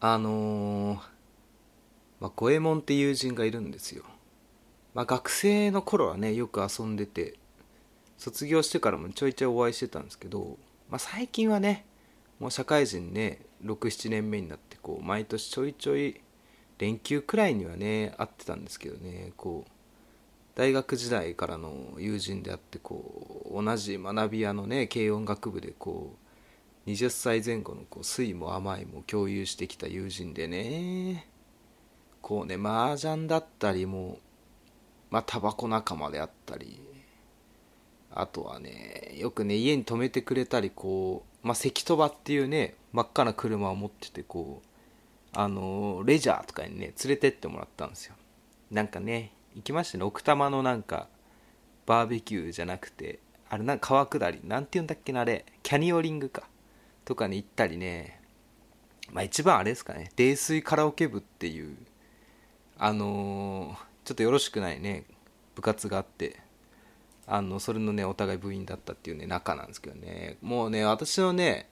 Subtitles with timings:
[0.00, 0.98] あのー、
[2.20, 4.04] まあ、五右衛門って友人がいるんですよ。
[4.94, 7.34] まあ、学生の頃はね、よく遊んでて、
[8.16, 10.56] 卒業してからもちょいちょいお会いしてたんですけど、
[10.88, 11.84] まあ、最近はね、
[12.38, 16.20] もう社会人ね、6、7年目になって、こう、毎年ちょいちょい、
[16.78, 19.70] 連休くらいにはね、会ってたんですけどね、こう、
[20.58, 26.27] 大学時代からの友人であってこう同じ学び屋のね軽音楽部でこう
[26.88, 31.28] 20歳前後のこう酸いも甘いも共有してきた友人でね。
[32.22, 34.18] こうね麻雀だったりも
[35.10, 36.80] まあタバコ仲間であったり
[38.10, 48.14] あとはねよくね家に泊めてくれたりこう、まあ、関戸場っていうね真っ赤な車を持っててこうあのレジャーとかにね連れてってもらったんですよ。
[48.70, 51.08] なんかね行きましたね奥多摩のなんか
[51.84, 53.18] バーベキューじゃなくて
[53.50, 56.44] あれなんか川下りなんて言うんだっけなあれキャニオリングか。
[57.08, 58.20] とかに行ったりね
[59.10, 61.74] まあ一番あれですかね泥酔カラオケ部っていう
[62.76, 65.04] あのー、ちょっとよろしくないね
[65.54, 66.36] 部活があって
[67.26, 70.36] あのそれのねお互い部員だったっていうね仲なんですけどね。
[70.42, 71.70] もうね私のね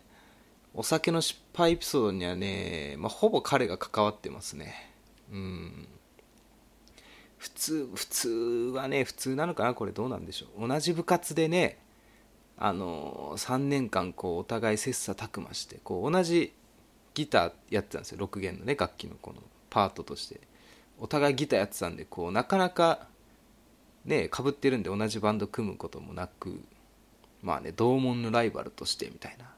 [0.72, 4.91] お酒の失敗エピソードにはね、まあ、ほぼ彼が関わってますね。
[5.30, 5.89] うん。
[7.36, 8.28] 普通普通
[8.74, 10.66] はね普通なのかなこれどうなんでしょう。
[10.66, 11.78] 同じ部活でね
[12.58, 16.52] あの3年間こうお互い切磋琢磨してこう同じ
[17.14, 18.26] ギターやってたんですよ。
[18.26, 20.40] 6弦のね楽器のこのパートとして。
[20.98, 23.06] お互いギターやってたんでこうなかなか
[24.04, 26.62] ねかぶってるんで同じバンド組むこともなく
[27.42, 29.44] まあね同門のライバルとしてみたいな。
[29.44, 29.48] っ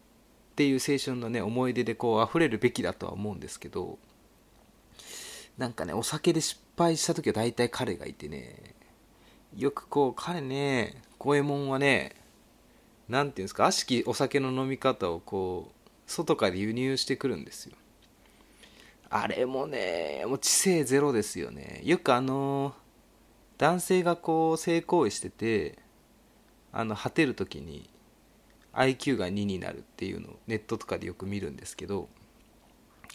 [0.58, 3.96] ていう青春のね思い出でこう溢れるべきだとは思うんですけど
[5.56, 8.74] なんかねお酒で失敗した時は大体彼がいてね
[9.56, 12.16] よくこう彼ね五右衛門はね
[13.08, 17.76] 何ていうんですか悪しきお酒の飲み方をこう外から輸入してくるんですよ。
[19.10, 21.80] あれもねもう知性ゼロですよね。
[21.84, 22.74] よくあの
[23.56, 25.78] 男性がこう性行為してて
[26.72, 27.88] あの果てる時に
[28.74, 32.08] IQ が2になるっていうのをネットとかでよく見るんですけど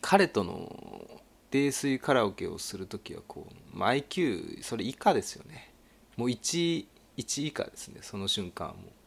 [0.02, 5.72] 彼との泥酔カラオケをする時はこう、まあ、IQ それ以下ですよね。
[6.18, 6.86] もう 1,
[7.18, 9.03] 1以下ですねその瞬間はもう。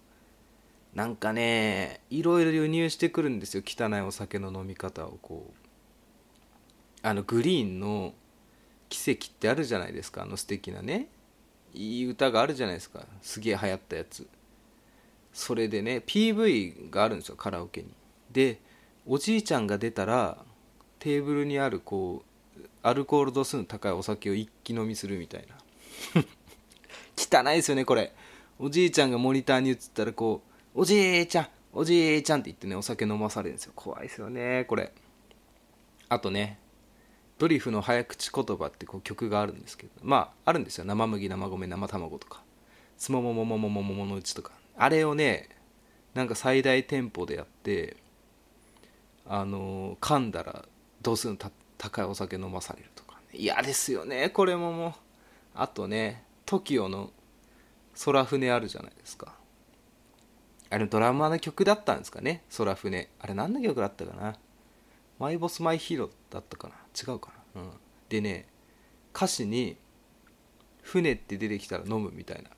[0.97, 3.63] なんかねいろいろ輸入してくるんですよ。
[3.65, 5.57] 汚いお酒の飲み方をこう。
[7.03, 8.15] あのグリーンの
[8.89, 10.23] 奇跡ってあるじゃないですか。
[10.23, 11.09] あの素敵なね。
[11.75, 13.05] いい歌があるじゃないですか。
[13.21, 14.27] すげえ流行ったやつ。
[15.35, 17.89] それでね PV があるんですよカラオケに。
[18.33, 18.59] で
[19.05, 20.39] おじいちゃんが出たら
[20.99, 22.25] テーブルにあるこ
[22.59, 26.23] うアルコール度数の高いお酒を一気飲みするみたいな。
[27.19, 28.15] 汚いですよねこれ。
[28.59, 33.73] おじいちゃんがモニターに映ったらこうおじいちゃんおじいちゃんって言ってねお酒飲まされるんですよ。
[33.75, 34.93] 怖いですよねこれ。
[36.11, 36.59] あとね
[37.39, 40.85] ドリフの早口言葉ってこう曲があるんですけどまああるんですよ。
[40.85, 42.43] 生麦生米生卵とか。
[42.99, 44.53] すもももももももものうちとか。
[44.77, 45.49] あれをね
[46.13, 47.97] なんか最大テンポでやって
[49.27, 50.67] あの噛んだら
[51.01, 51.39] 度数の
[51.79, 54.93] 高いお酒飲まされるとか、ね、嫌ですよねこれももう。
[55.55, 57.11] あとね TOKIO の
[58.05, 59.33] 空船あるじゃないですか。
[60.77, 62.43] あれドラマの曲だったんですかね？
[62.55, 63.09] 空船。
[63.19, 64.37] あれ何の曲だったかな？
[65.19, 66.75] マイボスマイヒーローだったかな？
[66.95, 67.63] 違うかな？
[67.63, 67.71] うん。
[68.11, 68.47] でね
[69.15, 69.79] 歌詞に
[70.83, 72.51] 「船って出てきたら飲む」みたいな。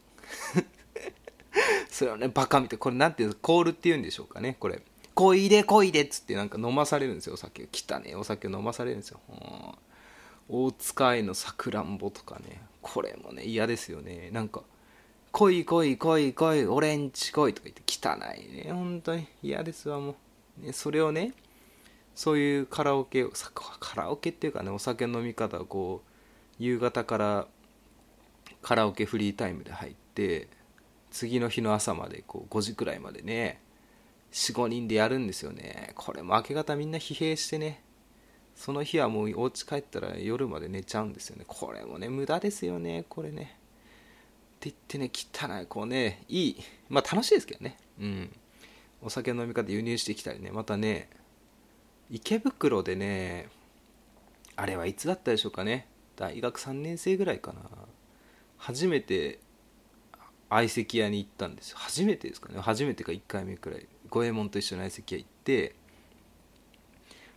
[1.89, 4.57] それをねバカみたいこれなんていうコールっていうんでしょうかね？
[4.59, 4.83] これ。
[5.15, 7.35] こいでこいでっつってなんか飲まされるんですよ。
[7.35, 12.61] お酒汚ねお酒を飲まされるんですよ、うん、大塚愛のさくらんぼとかね。
[12.83, 14.31] これもね嫌ですよね。
[14.33, 14.65] なんか
[15.33, 18.73] 「来い来い来い来いオレンジ来い」とか言って汚いね。
[18.73, 19.27] 本当に。
[19.43, 20.17] 嫌ですわも
[20.61, 21.35] う、ね、それをね
[22.15, 23.31] そういうカラオケを
[23.79, 27.47] カラオケっていうかねお酒飲み方をこう夕方から
[28.63, 30.49] カラオケフリータイムで入って
[31.11, 33.61] 次の日の朝までこう5時くらいまでね
[34.33, 35.93] 45人でやるんですよね。
[35.95, 37.83] これも明け方みんな疲弊してね。
[38.55, 41.45] その日はもうお家帰ったら夜まで寝ちゃうんですよね。
[41.47, 43.58] これもね無駄ですよねこれね。
[44.63, 46.57] 言ってね汚いこうねいい
[46.89, 47.77] まあ楽しいですけどね。
[48.01, 48.33] うん。
[49.01, 51.09] お酒飲み方輸入してきたりねまたね
[52.11, 53.49] 池袋でね
[54.57, 55.87] あれはいつだったでしょうかね。
[56.17, 57.61] 大学3年生ぐらいかな。
[58.57, 59.39] 初めて
[60.51, 61.77] 相席屋に行ったんですよ。
[61.79, 62.59] 初めてですかね。
[62.61, 63.87] 初めてか1回目くらい。
[64.11, 65.77] 五右衛門と一緒に相席屋行って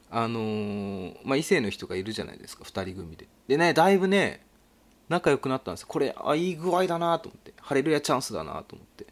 [0.09, 2.63] あのー、まあ異性の人がいるじゃないですか。
[2.63, 3.27] 2人組で。
[3.47, 4.45] でねだいぶね
[5.11, 7.53] 仲良くなったんですこれあいい具合だなと思って。
[7.61, 9.05] ハレルヤチャンスだなと思って。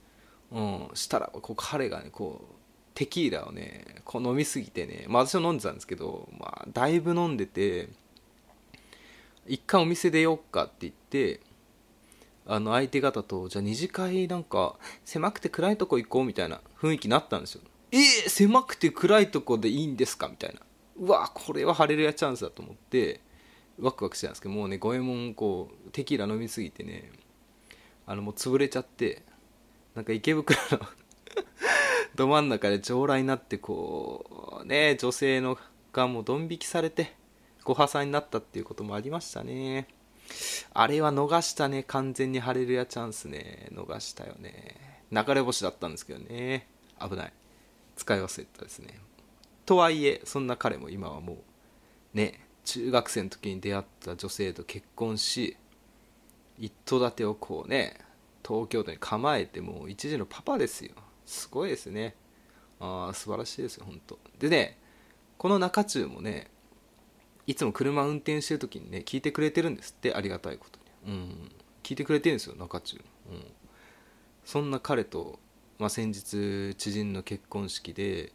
[0.52, 0.96] うん。
[0.96, 2.56] したらこう彼がねこう
[2.96, 7.90] テキーラをねこう飲みすぎてね、まあ、私は飲んでたんですけど、まあ、だいぶ飲んでて
[9.48, 11.42] 一回お店出ようかって言って
[12.48, 14.76] あの相手方とじゃあ二次会なんか
[15.06, 17.62] 狭くて暗いとこ行こうみたいな雰囲気になったんですよ。
[17.92, 18.00] えー、
[18.30, 20.28] 狭くて暗いとこでいいんですか？
[20.28, 20.62] みたいな。
[21.00, 23.22] うわこれはハレルヤチャンスだと思って。
[23.80, 27.12] ワクワクしてたんですけどもうね五右衛門こうテキーラ飲みすぎてね
[28.06, 29.24] あのもう潰れちゃって
[29.96, 30.80] なんか池袋の
[32.16, 35.58] ど真ん中で上来になってこうね女性の
[35.94, 37.14] がもうドン引きされて
[37.64, 39.88] ご破産になったっていうこともありましたね。
[40.74, 41.84] あれは逃したね。
[41.84, 43.70] 完全にハレルヤチャンスね。
[43.72, 45.04] 逃したよね。
[45.12, 46.68] 流れ星だったんですけどね。
[47.00, 47.34] 危ない。
[47.96, 49.00] 使い忘れたですね。
[49.66, 51.38] とはいえそんな彼も今はもう
[52.18, 55.58] ね中学生の時に出会った女性と結婚し
[56.58, 57.98] 一戸建てをこうね
[58.48, 60.92] 東京都に構えてもう一時のパパですよ。
[61.26, 62.16] すごいですね。
[62.80, 64.20] ああ素晴らしいですよ本当。
[64.40, 64.78] でね
[65.38, 66.48] この中中もね
[67.48, 71.14] いつも車運転してる時にね聞いてくれてるんですってありがたいことに。
[71.14, 71.52] うん。
[71.84, 72.98] 聞いてくれてるんですよ中中。
[73.32, 73.44] うん。
[74.46, 75.40] そんな彼と、
[75.78, 78.32] まあ、先日知人の結婚式で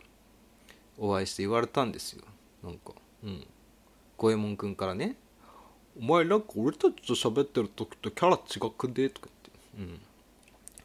[0.98, 2.24] お会いして言われたんですよ。
[2.62, 2.92] なんか。
[3.22, 3.46] うん。
[4.24, 5.16] 五右衛門君からね
[6.00, 9.28] 「お前なんか俺たちと喋ってる時とキャラ違くね?」とか
[9.76, 10.00] 言って「うん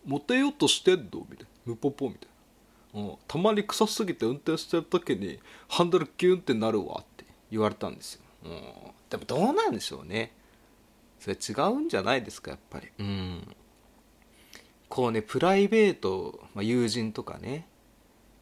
[0.06, 7.20] モテようとしてんの?」みたいな「ムポポ」みたいな、うん「たまに臭すぎて運転してる時にハンドルキュンってなるわ」って。
[7.52, 8.52] 言われたんですよ、うん、
[9.10, 10.34] でもどうなんでしょうね。
[11.20, 12.88] それ違うんじゃないですかやっぱり。
[12.98, 13.56] うん。
[14.88, 17.68] こうねプライベート、まあ、友人とかね。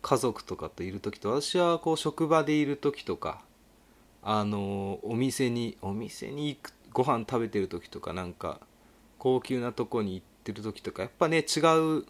[0.04, 3.44] 家族とかといる時と私はこう職場でいる時とか。
[4.24, 8.60] あのお店にお店に行くご飯食べてる時とかなんか
[9.18, 11.60] 高級なとこに行ってる時とかやっぱね違
[12.00, 12.06] う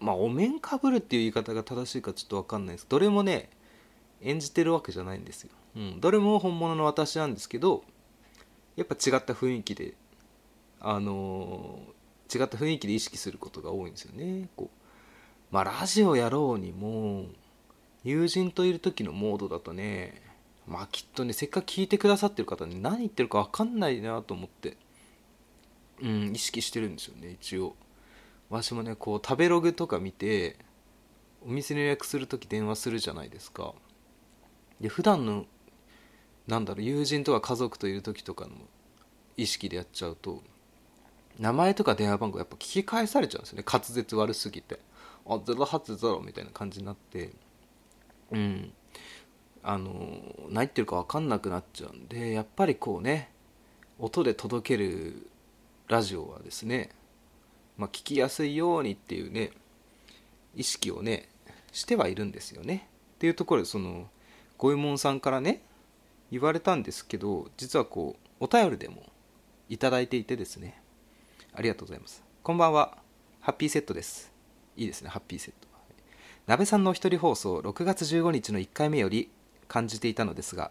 [0.00, 2.86] まあお面かぶるっていう言い方が正しいかちょっと分かんないです。
[2.88, 3.50] どれもね
[4.20, 7.84] 演じてるわけじゃないんですよ、うん、どれも本物の私なんですけど
[8.74, 9.94] やっぱ違った雰囲気で
[10.80, 14.48] あのー、違った雰囲気で意識することが多いんですよね。
[14.56, 17.26] こうまあラジオやろうにも
[18.04, 20.20] 友人といる時のモードだとね
[20.68, 24.76] まあきっとねせっかく聞いてくださってる方に何言ってるか分かんないなと思って
[26.02, 27.74] うん意識してるんですよね一応。
[28.50, 30.56] 私もねこう食べログとか見て
[31.46, 33.74] お店の予約する時電話するじゃないですか。
[34.80, 35.46] で普段の
[36.46, 38.52] なんだろう友人とか家族といる時とかの
[39.36, 40.42] 意識でやっちゃうと
[41.38, 43.64] 名前とか電話番号やっぱ聞き返されちゃうんですよね。
[43.66, 44.80] 滑舌悪すぎて。
[45.26, 47.32] あ080みたいな感じになって。
[48.32, 48.72] うん。
[49.62, 49.90] あの
[50.48, 53.30] 何言ってるか分かんなくなっちゃうんでやっぱりこうね
[53.98, 55.28] 音で届ける
[55.88, 56.90] ラジオはですね、
[57.76, 59.50] まあ、聞きやすいようにっていうね
[60.54, 61.28] 意識をね
[61.72, 62.88] してはいるんですよね。
[63.16, 64.08] っていうところでその
[64.56, 65.62] 五右衛門さんからね
[66.30, 69.02] 言われたんですけど実はこうお便りでも
[69.68, 70.80] いただいていてですね
[71.52, 72.22] ありがとうございます。
[72.42, 72.98] こんばんは。
[73.40, 74.32] ハッピーセットです。
[74.76, 75.68] いいですねハッピーセット。
[76.46, 79.30] 鍋さんのお一人放送6月15日の1回目より
[79.68, 80.70] 感じていたのですが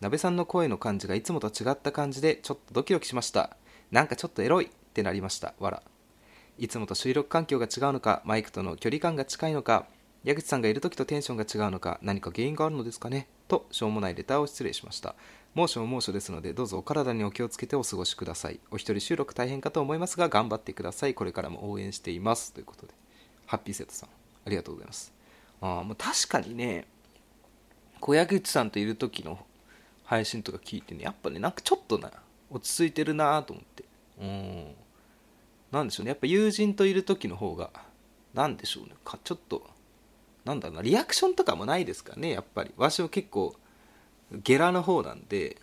[0.00, 3.56] 鍋さんの声の感じがいつもと違った感じでちょっとドキドキしました。
[3.90, 5.54] なんかちょっとエロいってなりました。
[5.58, 5.82] わら
[6.58, 9.86] いつもと収録環境が違うのかマイクとの距離感が近いのか
[10.24, 13.28] 矢口さんがいる時とテンションが違うのか何か原因があるのですかね？
[13.46, 15.14] としょうもないレターを失礼しました。
[15.54, 18.60] 猛暑も猛暑ですのでどうぞお体にお気をつけてお過ごしください。
[18.70, 21.14] お一人収録大変かと思いますが頑張ってください。
[21.14, 22.52] これからも応援しています。
[22.52, 22.94] ということで。
[23.46, 24.10] ハッピーセットさん
[24.46, 25.12] ありがとうございます。
[25.60, 26.86] あもう確かにね
[28.00, 29.38] 小矢口さんといる時の
[30.04, 32.10] 配信とか聞いてねやっぱねなんかちょっとな
[32.50, 33.84] 落ち着いてるなと思って。
[34.20, 34.74] うん。
[35.70, 36.10] なんでしょうね。
[36.10, 37.70] やっぱ友人といる時の方が
[38.34, 38.94] 何でしょうね。
[39.04, 39.68] かちょっと
[40.44, 40.82] なんだろうな。
[40.82, 42.72] リアクションとかもないですかねやっぱり。
[42.76, 43.54] わしは結構
[44.32, 45.56] ゲラの方なんで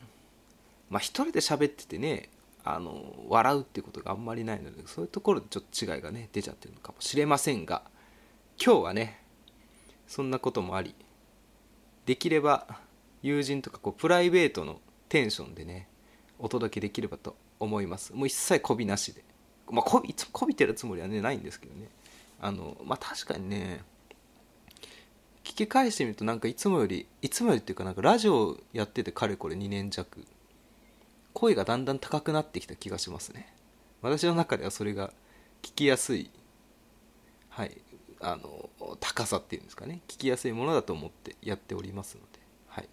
[0.90, 2.30] まあ一人で喋っててね
[2.64, 7.84] あの笑うっていうことがあんまりないのでそういうところでちょっと違いがね出ちゃってるのかもしれませんが
[8.64, 9.22] 今日はね
[10.08, 10.96] そんなこともあり
[12.06, 12.68] できれば
[13.22, 15.88] 友人とかこうプライベートのテンションでね
[16.40, 18.14] お届けできればと思います。
[18.14, 19.24] もう一切こびなしで。
[19.70, 21.90] まあこびいつもこびてるつもりはねないんですけどね。
[22.40, 23.82] あのまあ確かにね
[25.44, 30.26] 聞き返してみるとなんかいつもよりいつもよりっていうかなんかラジオやっててかれこれ2年弱。
[31.34, 33.52] 声がだんだん高くなってきた気がしますね。
[34.02, 35.12] 私の中ではそれが
[35.62, 36.30] 聞きやすい。
[37.50, 37.78] はい。
[38.22, 42.90] あの高さっていうんですかね聞きやすいものだと思ってやっておりますので、はい、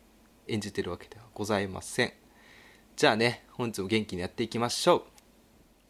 [0.48, 2.12] 演じてるわけではございません。
[2.96, 5.02] じゃあね本日も元気にやっていきましょう。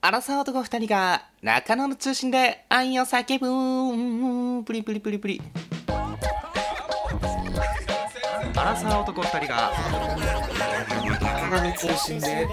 [0.03, 5.41] アラサー男2人が中野の中心で愛を叫ぶプリプリプリプリ
[8.57, 9.73] アラサー男2人が
[11.51, 12.49] 長の更新で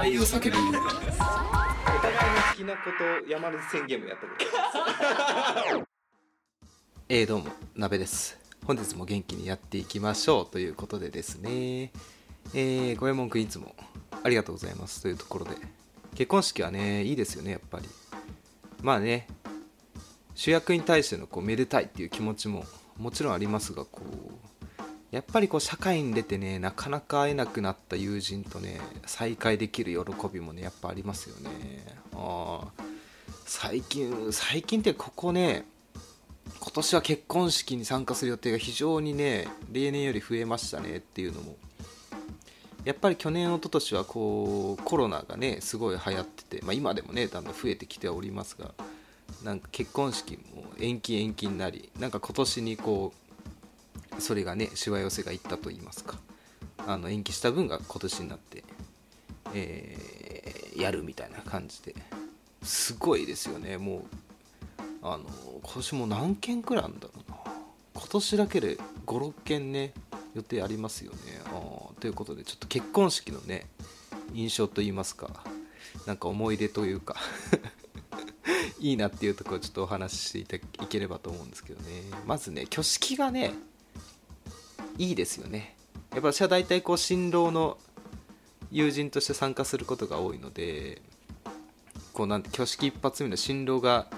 [0.00, 0.56] 愛を叫ぶ。
[0.58, 2.90] お互いの好きなこ
[3.24, 4.32] と山根宣言もやったこ
[5.78, 5.89] と
[7.12, 8.38] えー、どうも鍋です。
[8.64, 11.90] 本日も元気にやっていきましょうということでですね。
[12.54, 13.74] えー、ごえもんくんいつも
[14.22, 15.02] ありがとうございます。
[15.02, 15.56] というところで。
[16.14, 17.88] 結婚式はねいいですよねやっぱり。
[18.80, 19.26] まあね
[20.36, 22.64] 主役に対してのこうめでたいっていう気持ちも
[22.96, 31.50] もちろんありますがこうやっぱりこう社会に出てねなかなか会えなくなった友人とね再会できる喜びもねやっぱありますよね。
[32.14, 32.68] あ
[33.46, 35.66] 最近最近ってここね
[36.60, 41.56] 今年は結婚式に参加する予定が非常にね例年より増えましたねっていうのも。
[42.84, 48.72] やっぱり去年一昨年はこうコロナがねすごい流行ってて、まあ、今でもねだんだん増えてきてはおりますが
[49.44, 53.12] なんか結婚式も延期延期になりなんか今年にこ
[54.16, 56.16] うそれがねしわ寄せがいったと言いますか
[56.86, 58.64] あの延期した分が今年になって、
[59.54, 61.94] えー、やるみたいな感じで
[62.62, 63.78] すごいですよね。
[63.78, 64.04] もう
[65.02, 65.24] あの
[65.62, 67.36] 今年も何件くらいあるんだろうな。
[67.94, 69.92] 今年だけで56件ね
[70.34, 71.18] 予定ありますよね。
[72.00, 73.66] ということでちょっと結婚式のね
[74.32, 75.30] 印象といいますか
[76.06, 77.16] なんか思い出というか
[78.78, 82.02] いいなっていうところをちょっとお話ししていければと思うんですけどね。
[82.26, 83.54] まずね挙式がね
[84.98, 85.76] いいですよね。
[86.12, 87.78] やっぱ私は大体こう新郎の
[88.70, 91.02] 友人として参加することが多いので
[92.12, 94.08] こうなんて挙式一発目の新郎が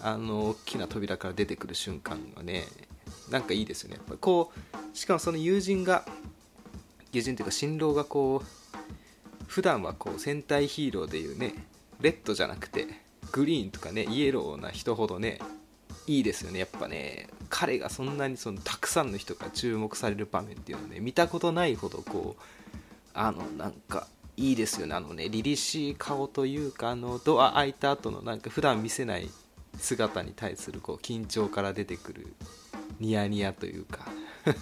[0.00, 2.64] あの大きな扉から出てくる瞬間がね
[3.30, 3.96] なんかいいですよね。
[3.96, 6.04] やっぱこうしかもその友人が
[7.12, 11.54] 友人というか新郎がこう普段はこう戦隊ヒーローでいうね
[12.00, 12.86] レッドじゃなくて
[13.32, 15.38] グリーンとかねイエローな人ほどね
[16.06, 16.60] いいですよね。
[16.60, 22.42] やっぱね彼がそんなにそのたくさんの人が注目される場面っていうのはね見たことないほどこう
[23.14, 24.94] あのなんかいいですよね。
[24.94, 29.28] あのね凛々しい顔というかあのドア開いた後のなんか普段見せない
[29.78, 32.34] 姿に対するこう緊張から出てくる
[33.00, 34.06] ニヤニヤというか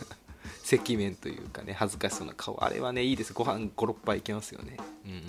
[0.72, 2.62] 赤面というかね恥ずかしそうな顔。
[2.62, 3.32] あれはねいいです。
[3.32, 4.76] ご飯56杯いけますよね。
[5.04, 5.22] うん。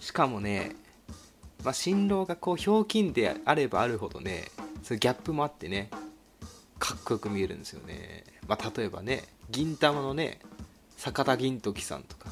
[0.00, 0.74] しかもね
[1.64, 4.44] まあ、新郎がこうひょうきんであればあるほどね
[4.82, 5.90] そギャップもあってね
[6.78, 10.40] かっこよく見えるんですよね、まあ、例えばね銀玉のね
[10.96, 12.30] 坂田銀時さんとか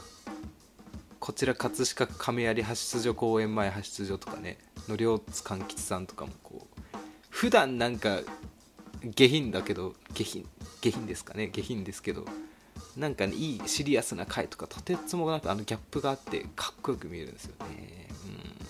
[1.20, 4.56] こちら葛飾亀有派出所公園前派出所とかね
[4.88, 6.88] の両津勘吉さんとかもこう
[7.30, 8.20] 普段なんか
[9.04, 10.46] 下品だけど下品
[10.80, 12.24] 下品ですかね下品ですけど
[12.96, 18.08] なんか、ね、いいシリアスな回とかとてつもなくあのギャップがあってかっこよく見えるんですよね。
[18.26, 18.66] うん。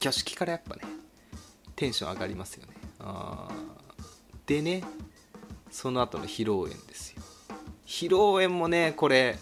[0.00, 0.82] 挙式からやっぱね
[1.76, 2.72] テンション上がりますよね。
[2.98, 3.48] あ
[4.46, 4.82] でね
[5.70, 7.22] その後の披露宴ですよ。
[7.86, 9.38] 披露宴もねこれ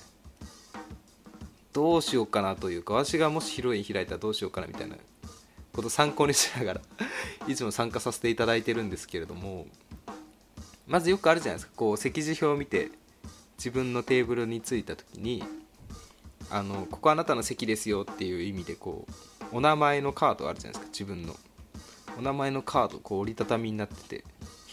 [1.72, 4.96] どうしようかなというか私がもし披露宴開いたらどうしようかなみたいな
[5.72, 6.80] こと参考にしながら
[7.48, 9.66] いつも参加させていただいてるんですけれども
[10.86, 11.72] まずよくあるじゃないですか。
[11.76, 12.90] こう席次表を見て
[13.56, 15.42] 自分のテーブルに着いた時に
[16.50, 19.06] あのここあなたの席ですよっていう意味でこ
[19.52, 20.90] うお名前のカードあるじゃないですか。
[20.92, 21.36] 自分の。
[22.18, 24.24] お名前のカードこう折りたたみになってて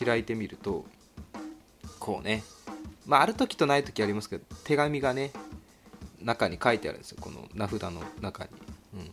[0.03, 0.85] 開いてみると
[1.99, 2.43] こうね。
[3.05, 5.31] まあある時とない時ありますけど手紙がね
[6.21, 7.17] 中に書いてあるんですよ。
[7.21, 8.49] この名札の中に、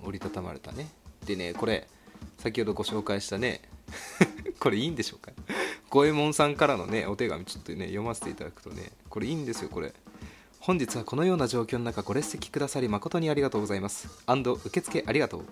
[0.03, 0.89] うん、折りたたまれたね。
[1.27, 1.87] でねこれ
[2.39, 3.61] 先ほどご紹介したね
[4.59, 5.33] これいいんでしょうか？
[5.91, 9.93] 五右衛門さんからのねお手紙ちょっとね読ませていただくとねこれいいんですよこれ。
[10.61, 14.09] 本日はこのような状況の中ご列席くださり誠にありがとうございます。
[14.27, 15.45] アンド受付ありがとう。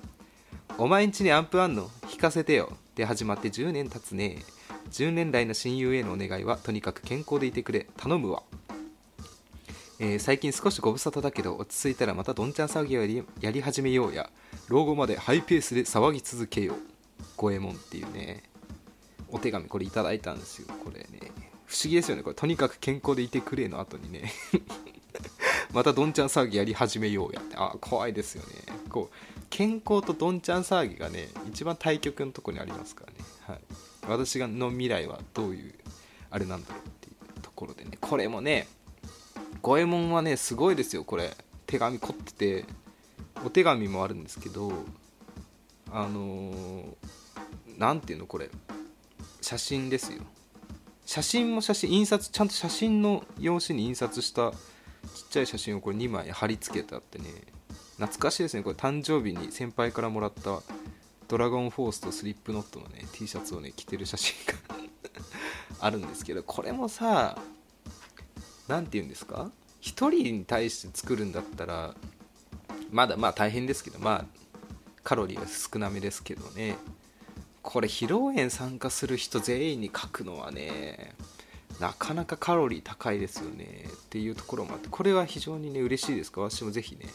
[0.79, 1.89] お前んちにアンプあんの？
[2.09, 2.73] 聞かせてよ。
[2.97, 4.43] で始まって10年経つね。
[4.91, 7.87] 10年来の親友へのお願いはとにかく健康でいてくれ。
[7.97, 8.43] 頼むわ。
[10.01, 14.29] えー、最近少しご無沙汰だけど落ち着いたらまたどんちゃん騒ぎをやり始めようや。
[14.69, 16.77] 老後までハイペースで騒ぎ続けよう。
[17.37, 18.43] 五右衛門っていうね。
[19.31, 20.69] お手紙これいただいたんですよ。
[20.83, 21.31] これね。
[21.67, 22.23] 不思議ですよね。
[22.23, 24.33] これとにかく健康でいてくれの後にね。
[25.73, 27.41] またどんちゃん騒ぎやり始めようや。
[27.41, 28.49] ってあ怖いですよね。
[28.89, 33.61] こう健康とどんちゃん騒ぎがね一番対極のとこにありますからね、はい、
[34.09, 35.75] 私の未来はどういう
[36.31, 37.97] あれなんだろうっていうところでね。
[38.01, 38.67] これもね
[39.65, 41.35] 五右衛門はねすごいですよこれ。
[41.67, 42.65] 手紙凝ってて。
[43.45, 44.73] お手紙もあるんですけど
[45.91, 46.53] あの
[47.79, 48.51] 何、ていうのこれ。
[49.41, 50.23] 写真ですよ。
[51.07, 54.59] 写真も写真印刷ちゃんと写真の用紙に印刷したちっ
[55.31, 57.25] ちゃい写真をこれ2枚貼り付けてあってね。
[57.97, 58.77] 懐かしいですねこれ。
[58.77, 60.61] 誕生日に先輩からもらった
[61.27, 64.53] ドラゴンフォースとスリップノットのね T シャツをね着てる写真が
[65.81, 67.39] あるんですけどこれもさ
[68.69, 69.51] 何て言うんですか
[69.83, 71.95] ？1人に対して作るんだったら
[72.91, 74.25] まだまあ大変ですけどまあ
[75.03, 76.77] カロリーは少なめですけどね。
[77.63, 81.15] これ披露宴参加する人全員に書くのはね
[81.81, 83.87] なかなかカロリー高いですよね。
[83.91, 86.41] っていうところもあってこれは非常にね嬉しいですか？
[86.41, 87.07] 私もぜひね。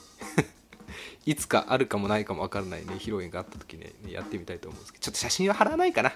[1.26, 5.04] いつかあるかもないかも分からないね披露宴があった時ねやってみたいと思うんですけど。
[5.04, 6.14] ちょっと写真は貼らないかな。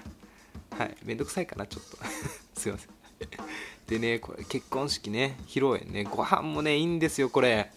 [0.77, 1.97] はいめんどくさいかなちょっと。
[2.59, 3.02] すいません。
[3.88, 7.72] でねこれ結婚式ね披露宴ねご飯もねいいんですよこれ。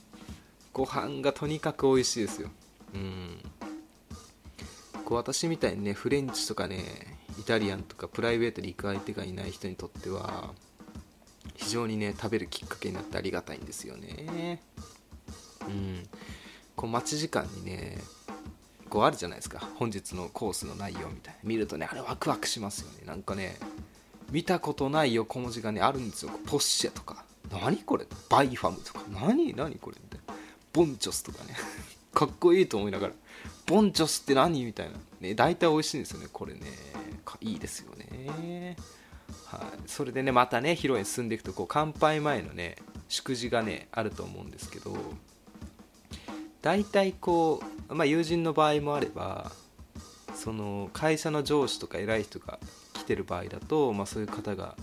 [0.73, 2.51] ご飯がとにかく美味しいですよ。
[2.95, 3.39] うん。
[5.05, 10.53] こう私みたいにねフレンチとかねイタリアンとかプライベートで行く相手がいない人にとっては
[11.55, 14.61] 非常にね食べるきっかけになってありがたいんですよね。
[15.67, 16.09] うん。
[16.75, 17.99] こう待ち時間にね
[18.91, 19.61] こうあるじゃないですか。
[19.77, 21.41] 本日のコースの内容みたいな。
[21.43, 23.07] 見るとねあれワクワクしますよね。
[23.07, 23.57] なんかね
[24.31, 26.31] 見たことない横文字がねあるんですよ。
[26.47, 27.25] ポッシェとか。
[27.51, 28.07] 何これ？
[28.29, 29.01] バイファムとか。
[29.13, 29.55] 何？
[29.55, 29.97] 何これ？
[30.03, 30.35] みたいな。
[30.73, 31.55] ボンチョスとかね。
[32.13, 33.13] かっこいいと思いながら。
[33.67, 34.65] ボンチョスって何？
[34.65, 34.99] みたいな。
[35.21, 36.29] ね大体美味しいんですよね。
[36.33, 36.61] これね。
[37.41, 38.77] いいですよね。
[39.47, 42.77] はい、それでねまたね披露宴進んでいくとこう乾杯前のね
[43.09, 44.97] 祝辞がねあると思うんですけど
[46.63, 49.53] 大体こう、まあ、友人の場合もあれば
[50.35, 54.77] その会社の上司とか偉い人が来てる場合だと、まあ、そういう方が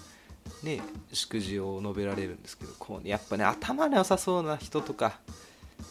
[0.64, 5.20] ね祝辞を述べられるんですけどこう、ね、やっぱね頭の良さそうな人とか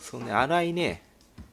[0.00, 1.02] そうね荒いね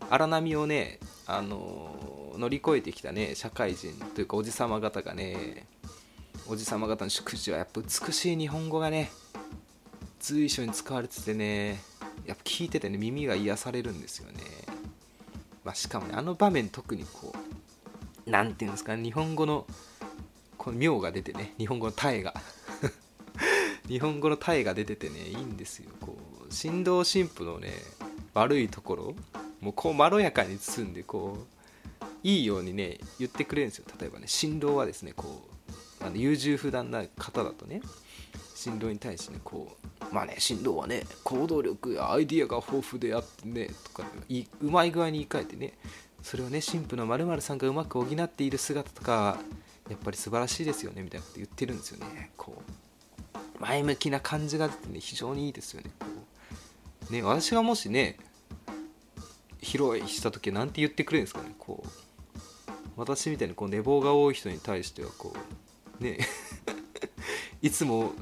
[0.09, 5.65] 荒波をねあの乗り越えてきたね社会人というかおじさま方がね
[6.48, 9.12] おじさま方の祝辞はやっぱ美しい日本語がね
[10.19, 11.81] 随所に使われててね
[12.25, 14.41] やっぱ聞いててね耳が癒されるんですよね、
[15.63, 19.65] まあ、しかもねあの場面特にこう何て言うんですかね日本語の
[20.60, 22.36] この妙が出てね日本語のタエが。
[23.88, 25.89] 日本語のタエ が出ててねいいんですよ。
[26.00, 26.16] こ
[26.48, 27.74] う新郎新婦のね
[28.36, 29.16] 悪いところ
[29.62, 31.38] もうこうまろやかに包んでこ
[32.01, 33.86] ういいようにね言ってくれるんですよ。
[34.00, 35.48] 例えばね新郎はですねこ
[36.01, 37.81] うあの優柔不断な方だとね
[38.53, 39.75] 新郎に対してねこ
[40.12, 44.03] うまあね新郎はね行動力やアイディアが豊富であってねとか
[44.62, 45.74] うまい具合に言い換えてね
[46.22, 49.40] それをね神父の〇〇さんがうまく補っている姿とか
[49.90, 52.32] やっぱり素晴らしいですよねみたいなこと言ってるんですよね。
[52.38, 55.92] こう前向きな感じが出てね非常にいいですよね。
[56.00, 56.06] こ
[57.10, 58.18] うね私がもしね
[59.62, 61.56] 披露した時は何て言ってくれるんですかね。
[61.58, 61.90] こう
[62.96, 65.34] 私みたいにこう寝坊が多い人に対してはこ
[66.00, 66.20] うね
[67.62, 68.14] いつも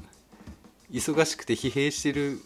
[0.90, 2.40] 忙しくて疲弊してる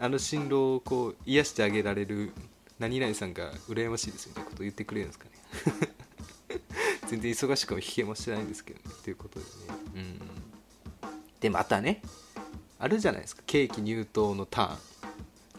[0.00, 2.32] あの新郎をこう癒してあげられる
[2.78, 5.93] 何々さんが羨ましいですみたいなことを言ってくれるんですかね。
[7.14, 8.94] 全然忙しくも疲弊もしてないんですけどね。
[9.04, 9.50] ということでね。
[9.94, 10.20] うん。
[11.40, 12.02] でまたね
[12.78, 13.42] あるじゃないですか。
[13.46, 14.78] ケーキ入刀のターン。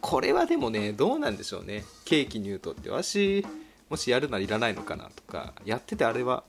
[0.02, 1.86] これはでもねどうなんでしょうね。
[2.04, 3.46] ケーキ入刀って私
[3.90, 6.44] もしやるならいらないのかなとかやっててあれは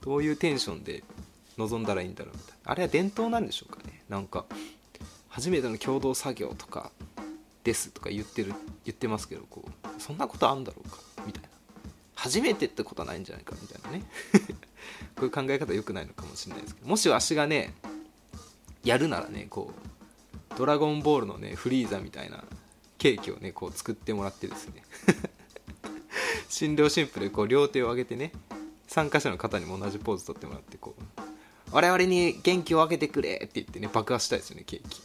[0.00, 1.02] どういうテンションで
[1.56, 2.72] 臨んだらいいんだろうみたいな。
[2.72, 4.04] あれは伝統なんでしょうかね。
[4.08, 4.44] なんか
[5.28, 6.92] 初めての共同作業とか
[7.64, 11.48] ですとか言ってる言ってますけどこうそんなことあんだろうかみたいな。
[12.14, 14.04] 初めてってことはないんじゃないかみたいなね。
[15.22, 17.72] こういう考え方良くないのかもしれないですけどもしわしがね
[18.82, 22.42] やるならねこうドラゴンボールのねフリーザみたいな
[22.98, 24.82] ケーキをねこう作ってもらってですね。
[26.48, 28.32] 新郎新婦でこう両手を上げてね
[28.88, 31.02] 参加者の方にも同じポーズ取ってもらってこう
[31.70, 35.02] 我々に元気を分けてくれって言ってね爆破したいですよねケーキ。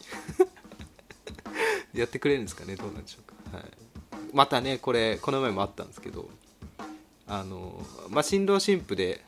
[1.99, 3.65] やってくれるんですかねどうなんでしょうか、はい、
[4.33, 6.29] またねこれこの前もあったんですけど
[7.27, 9.23] あのまあ新郎新婦で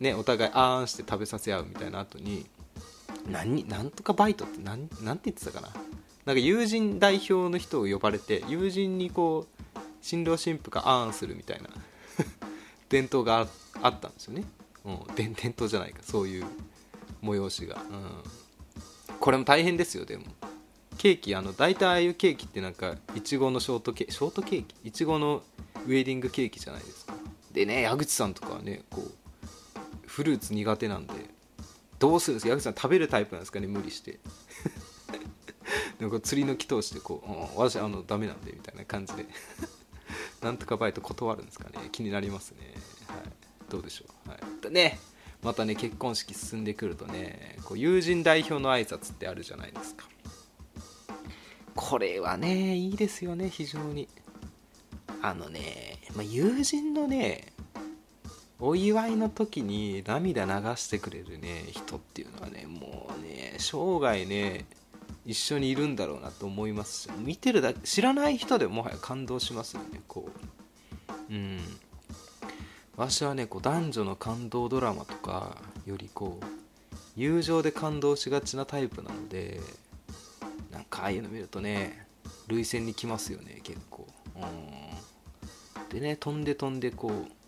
[0.00, 2.46] ねお互いあーんして食べさせ合うみたいな後に
[3.28, 5.68] 何なんとかバイトって何なんて言ってたかな。
[6.26, 11.68] なんか友人代表の人を呼ばれて友人にこう新郎新婦があーんするみたいな
[12.88, 13.48] 伝統が
[13.82, 14.44] あったんですよね。
[14.84, 16.46] うん、伝統じゃないかそういう
[17.22, 18.22] 催しが、うん、
[19.18, 20.24] これも大変ですよでも。
[20.96, 24.74] ケーキあの大体ああいうケーキってなんかいちごのショートケーキショートケーキ？
[24.84, 25.42] いちごの
[25.86, 27.14] ウェディングケーキじゃないですか。
[27.52, 29.12] でね矢口さんとかはねこう
[30.10, 31.14] フルーツ苦手なんで
[32.00, 32.50] どうするんですか？
[32.50, 33.68] 矢口さん食べるタイプなんですかね？
[33.68, 34.18] 無理して。
[36.00, 39.26] なんか釣りの木通してこう、うん、私あのダメなんでみたいな感じで。
[40.42, 41.88] なんとかバイト断るんですかね？
[41.92, 42.74] 気になりますね。
[43.06, 43.18] はい。
[43.68, 44.36] どうでしょう、は
[44.68, 44.98] い、ね。
[45.42, 50.08] またね結婚式進んでくるとねこう友人代表の挨拶ってあるじゃないですか。
[51.76, 54.08] これはねいいですよね非常に。
[55.22, 57.52] あのね、まあ、友人のね
[58.60, 64.66] お祝いの時に涙流してくれるね人っていうのはねもうね生涯ね
[65.24, 70.28] 一緒にいるんだろうなと思いますし見てるだけ知らない人でもはや感動しますよねこ
[71.30, 71.32] う。
[71.32, 71.58] うん。
[72.96, 76.46] 私はねこう男女の感動ドラマとかよりこう
[77.16, 79.60] 友情で感動しがちなタイプなので
[80.70, 82.06] なんかああいうの見るとね
[82.48, 84.06] 涙腺にきますよね結構。
[84.36, 85.88] うん。
[85.88, 87.39] でね飛んで飛んでこう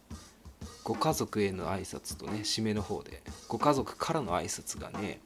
[0.84, 5.20] ご家族への挨拶とね締めの方でご家族からの挨拶がね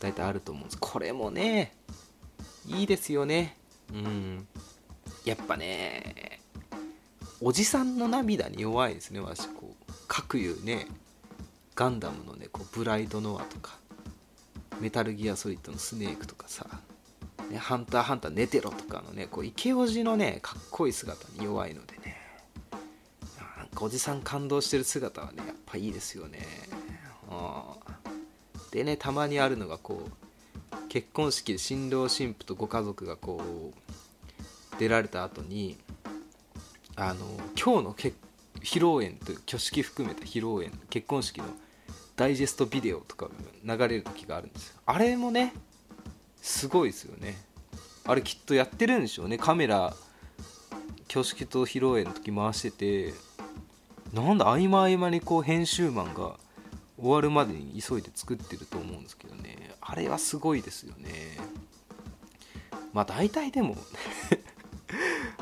[0.00, 0.78] 大体あると思うんです。
[0.78, 1.74] これもね
[2.66, 3.56] いいですよね。
[3.92, 4.46] うん。
[5.24, 6.40] やっぱね
[7.40, 9.92] おじさんの涙に弱いですね私こう。
[10.08, 10.86] 各いうね
[11.76, 13.78] ガンダムのねこうブライドノアとか
[14.80, 16.66] メタルギアソリッドのスネークとかさ、
[17.48, 21.99] ね、ハンターハンター寝てろとかのねこうイケオジのねかっこいい姿に弱いので
[23.80, 26.46] かおじさん感動してる姿はねやっぱいいですよね。
[28.70, 35.76] でねたまにあるのがこう結婚式で新郎新婦とご家族がこう出られた後に
[36.96, 37.24] あの
[37.60, 38.12] 今日の披
[38.78, 41.46] 露宴という挙式含めた披露宴結婚式の
[42.16, 43.28] ダイジェストビデオとか
[43.64, 44.74] 流れる時があるんですよ。
[44.86, 45.54] あれもね
[46.42, 47.36] すごいですよね。
[48.04, 49.38] あれきっとやってるんでしょうね。
[49.38, 49.94] カメラ
[51.08, 53.29] 挙式と披露宴の時回してて。
[54.12, 56.36] なんだ合間合間にこう編集マンが
[57.00, 59.70] 終わるまでに急いで作ってると思うんですけどね。
[59.80, 61.10] あれはすごいですよね。
[62.92, 63.76] まあ大体でも。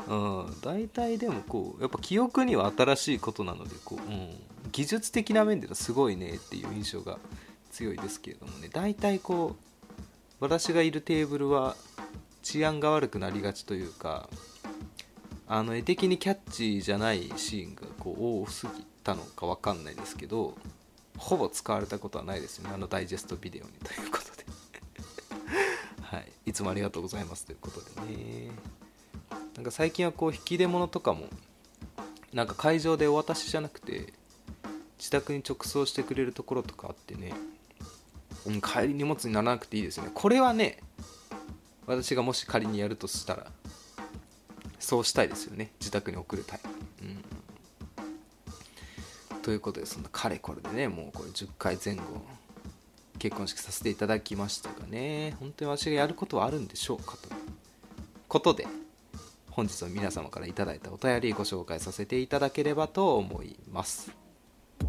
[0.07, 0.15] う
[0.49, 4.33] ん、大体でもこうやっぱ記憶には新しいことなのでこう、うん、
[4.71, 7.19] 技術的な面ではすごいねっていう印象が
[7.71, 8.69] 強いですけれどもね。
[8.71, 9.63] 大体こう
[10.39, 11.75] 私がいるテーブルは
[12.41, 14.29] 治安が悪くなりがちというか
[15.47, 20.57] あの絵的にキャッチーじゃないシーンがこう多すぎたのか分かんないですけど
[21.17, 22.73] ほぼ使われたことはないですよね。
[22.73, 24.45] あのダイジェストビデオにということで。
[26.01, 26.31] はい。
[26.45, 27.45] いつもありがとうございます。
[27.45, 28.51] ということでね。
[29.55, 31.27] なんか最近はこう引き出物とかも
[32.31, 34.13] なんか会場でお渡しじゃなくて
[34.97, 37.33] 自宅に直送してくれるところとかあってね、
[38.45, 40.11] うん、帰り荷物にならなくていいですよね。
[40.13, 40.79] これはね
[41.85, 43.47] 私がもし仮にやるとしたら
[44.79, 45.71] そうしたいですよね。
[45.79, 46.69] 自宅に送るタイプ、
[49.41, 52.01] ということでそんなかれこれでねもうこれ10回前後
[53.17, 57.35] 結婚式させていただきましたがね本当に私がやることはあるんでしょうかという
[58.27, 58.67] ことで
[59.49, 64.11] 本日は皆様から頂いたお便りご紹介させていただければと思います。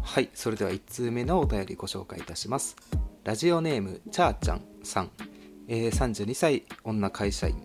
[0.01, 2.77] はいそれでは1通目のお便りご紹介いたします。
[3.25, 5.11] ラジオネームチャーちゃんさん、
[5.67, 7.61] えー、32歳女会社員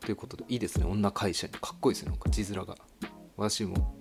[0.00, 0.86] ということでいいですね。
[0.86, 1.52] 女会社員。
[1.54, 2.10] かっこいいですね。
[2.10, 2.76] なんか字面が。
[3.36, 3.96] 私も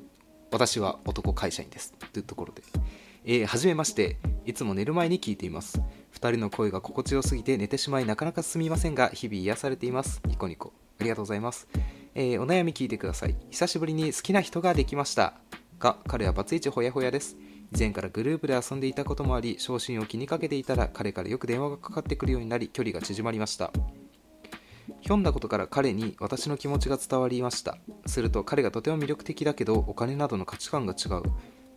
[0.51, 1.95] 私は男会社員です。
[2.13, 2.61] というところで。
[3.25, 4.17] えー、はじめまして。
[4.45, 5.81] いつも寝る前に聞いています。
[6.13, 10.21] 2人の声が心地よすぎて寝てしまいなかなか進みませんが日々癒されています。
[10.25, 10.73] ニコニコ。
[10.99, 11.67] ありがとうございます。
[12.15, 13.35] えー、お悩み聞いてください。
[13.49, 15.33] 久しぶりに好きな人ができました。
[15.79, 17.35] が彼はバツイチホヤホヤです。
[17.73, 23.71] 以前からグループで遊んでいたこともあり昇進を気にかけていたら彼からよく電話がかかってくるようになり距離が縮まりました。
[25.01, 27.77] ひょんなことから彼に私の気持ちが伝わりました。
[28.05, 31.23] すると彼がとても魅力的だけどお金などの価値観が違う。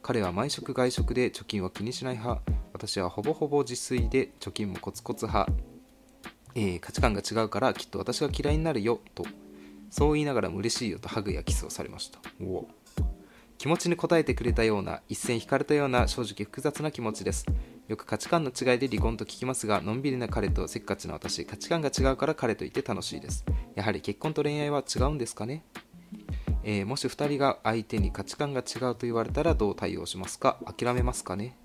[0.07, 2.41] 彼は毎食外食で貯金は気にしない派。
[2.73, 5.51] 私はほぼほぼ自炊で貯金もコツコツ派、
[6.55, 9.01] えー、価値観が違うからきっと私が嫌いになるよ。
[9.17, 9.25] と。
[9.91, 12.21] そう言いながらも嬉しいよとハグやキスをされました。
[13.59, 17.45] 気持ちに応えてくれたような一線引かれたような正直複雑な気持ちです。
[17.89, 23.45] よく価値観の違いで離婚と聞きますがのんびりな彼とせっかちな私価値観が違うから彼といて楽しいです。
[23.75, 25.65] やはり結婚と恋愛は違うんですかね？
[26.69, 30.59] えー、もし2人が相手に価値観が違うと言われたらどう対応しますか？
[30.67, 31.57] 諦めますかね？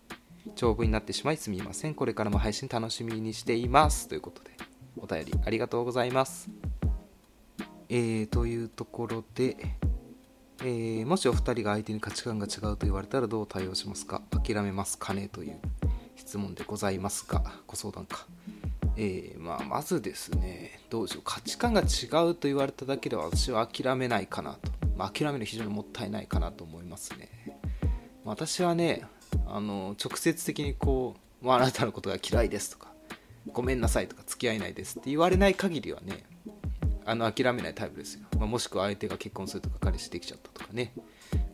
[0.56, 1.96] 長文になってしまいすみません。
[1.96, 4.08] これからも配信楽しみにしています。
[4.08, 4.52] ということで
[4.98, 6.52] お便りありがとうございます。
[7.90, 9.58] えー、というところで、
[10.60, 14.22] えー、もしお二人が相手に価値観が違うと言われたらどう対応しますか？
[14.30, 15.56] 諦めますかねという
[16.16, 18.28] 質問でございますがご相談か、
[18.98, 21.24] えー、まあ、まずですねどうでしょう。
[21.26, 24.71] 価値観が違うと言われただけでは私は諦めないかなと、
[25.02, 27.30] まあ、諦めるの非常にもったいないかなと思いますね。
[28.24, 29.02] 私はね
[29.48, 32.90] あの直接的にこう、まあ、あなたのことが嫌いですとか
[33.52, 36.24] ごめんなさいとか付き合えないですって言われない限りはね
[37.04, 40.94] あの諦めないタイプですよ、まあ、もしくは相手が結婚するとか彼氏できちゃったとかね。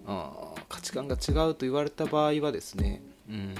[0.05, 3.55] あ価値観が違うと言われた場合はですねうん。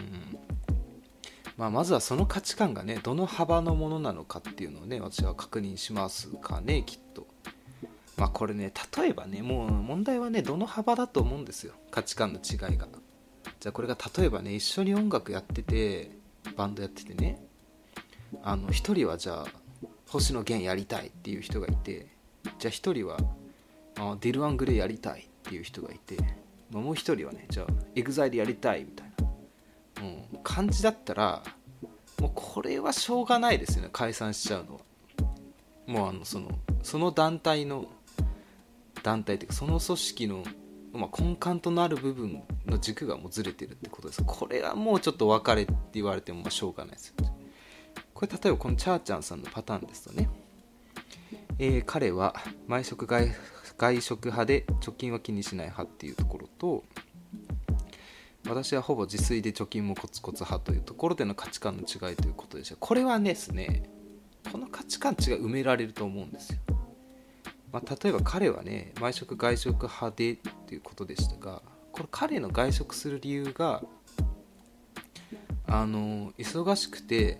[1.55, 7.06] まあ、まずはその価値観がねどの幅のものなのかっていうのをね私は確認しますかねきっ
[8.17, 11.73] まあこれね例えばねもう問題はねどの幅だと思うんですよ。
[11.91, 12.87] 価値観の違いが。
[13.59, 16.11] じゃあこれが例えばね一緒に音楽やってて
[16.55, 17.39] バンドやっててね
[18.43, 19.45] あの1人はじゃあ
[20.07, 22.07] 星野源やりたいっていう人がいて
[22.59, 23.17] じゃあ1人は
[23.97, 26.17] あ DIR EN GREY やりたいっていう人がいて、
[26.71, 31.43] まあ、もう1人はねじゃあエグザイルやりたいみたいな、うん、感じだったら
[32.19, 34.79] もうこれはしょうがないですよね解散しちゃうのは。
[35.85, 36.49] もうあのその
[36.83, 37.85] その団体の
[39.07, 40.43] 団体というかその組織の、
[40.91, 47.15] まあ、根幹となる部分の軸がもうずれてるってことですこれはもうちょっと別れって言われてもまあしょうがないですよ。
[48.13, 50.29] これ例えばこのチャーチャンさんのパターンですとね、
[51.57, 52.35] えー、彼は
[52.67, 53.33] 毎食外
[53.77, 56.83] 外食派で貯金は気にしない派っていうところと
[58.49, 62.75] 私はほぼ自炊で貯金もコツコツ派というところでの価値観の違いということでした。
[62.75, 63.89] これはですね
[64.51, 66.59] この価値観違い埋められると思うんですよ、
[67.71, 70.35] まあ、例えば彼はね毎食外食派でっ
[70.67, 73.83] ていうことでしたがこれ彼の外食する理由が
[75.67, 77.39] あの忙しくて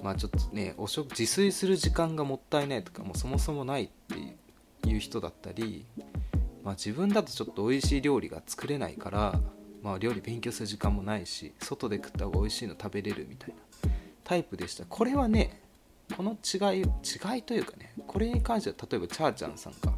[0.00, 3.88] まあちょっとねお食自炊する時間がもったいないとかもうそもそもないっ
[4.82, 5.86] ていう人だったり、
[6.62, 9.40] まあ、自分だとちょっと美味しい料理が作れないから
[9.82, 13.56] まあ、料理勉強する時間もないし外で食った方が美味しいの食べれるみたいな
[14.24, 14.84] タイプでした。
[14.84, 15.60] これはね
[16.16, 19.94] この違い違いというかねこれに関しては例えばチャーちゃんさんが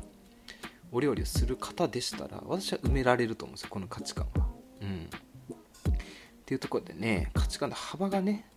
[0.93, 4.47] お料理をする方でしたら私は埋められると思うんですよこの価値観は。
[4.83, 5.11] うん。
[5.11, 8.49] っていうところでね価値観の幅がね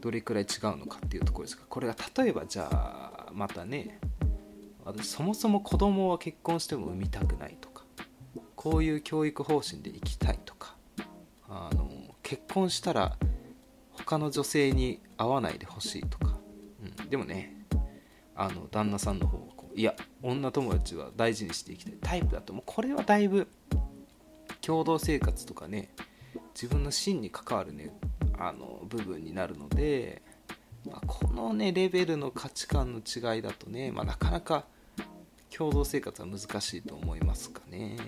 [0.00, 4.00] どれくらい違うのかっていうところですがこれが例えばじゃあまたね
[4.84, 7.84] 私そもそも子供は結婚しても産みたくないとか
[8.56, 10.74] こういう教育方針でいきたいとか
[11.48, 11.88] あの
[12.22, 13.16] 結婚したら
[13.92, 16.36] 他の女性に会わないでほしいとか、
[17.00, 17.59] うん、でもね
[18.40, 23.46] あの旦那さんの方はこういや女友達は大事にしていきたいタイプだともうこれはだいぶ
[24.62, 25.90] 共同生活とかね
[26.54, 27.92] 自分の芯に関わるね
[28.38, 30.22] あの部分になるので、
[30.86, 34.64] まあ、このねレベルの価値観の違いだとね、まあ、なかなか
[35.54, 37.98] 共同生活は難しいと思いますかね。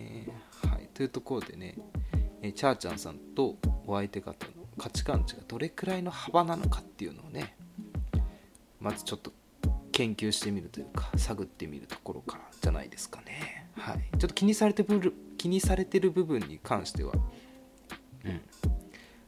[0.67, 1.75] はい、というところでね、
[2.41, 7.57] えチャーちゃんさんとお相手方の価値観値がどれくらいの幅なのかっていうのをね
[8.81, 9.33] まずちょっと
[9.93, 13.69] 研究してみるというか探ってみるところからじゃないですかね。
[13.77, 17.13] はい、ちょっと気にされてる気にされてる部分に関しては、
[18.25, 18.41] うん、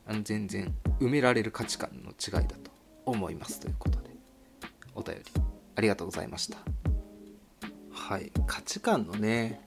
[0.07, 2.71] あの全然埋められる価値観の違いだと
[3.07, 4.11] 思いますということで
[4.95, 5.23] お便り
[5.77, 6.59] ありがとうございました。
[7.91, 9.61] はい価値観のね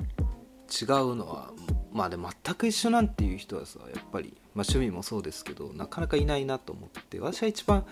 [0.69, 1.51] 違うのは
[1.91, 7.85] まあで全く一緒なんていう人はさやっぱり、まあ、趣味もそうですけどなかなかいないなと思って私は一番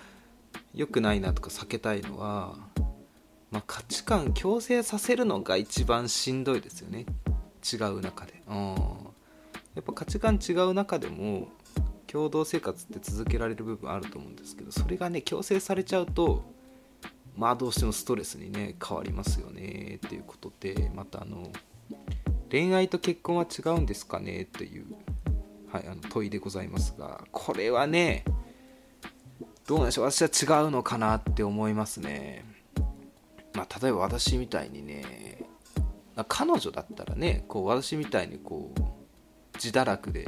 [0.74, 2.56] 良くないなとか避けたいのは、
[3.52, 7.06] まあ、価値観強制させるのが一番しんどいですよね。
[7.64, 8.42] 違う中で。
[8.48, 8.76] うん。
[9.76, 11.50] やっぱ価値観違う中でも
[12.08, 16.44] 共同生活って続けられる部分あると思うんですけどそれがね強制されちゃうと
[17.36, 21.52] まあどうしてもストレスにね変わりますよねっていうことでまたあの
[22.50, 24.86] 恋愛と結婚は違うんですかねという、
[25.72, 28.24] はい、あの問いでございますがこれはね
[29.68, 30.12] どうなんでしょう。
[30.12, 32.46] 私は違うのかなって思いますね。
[33.56, 35.46] まあ例えば私みたいにね
[36.28, 38.82] 彼女だったらねこう私みたいにこう
[39.56, 40.26] 自堕落で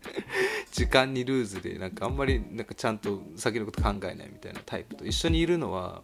[0.72, 6.02] 時間にルーズでなんかあんまりなんかちゃんと先のこと考えないみたいなタイプと一緒にいるのは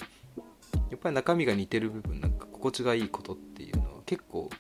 [0.90, 4.50] やっぱり中身が似てる部分なんか心地がいいことっていうのは結構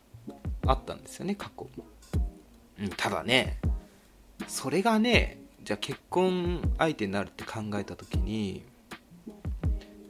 [0.66, 1.68] あったんですよね過去、
[2.80, 3.58] うん、ただね
[4.48, 8.64] それがねじゃあ結婚相手になるって考えた時に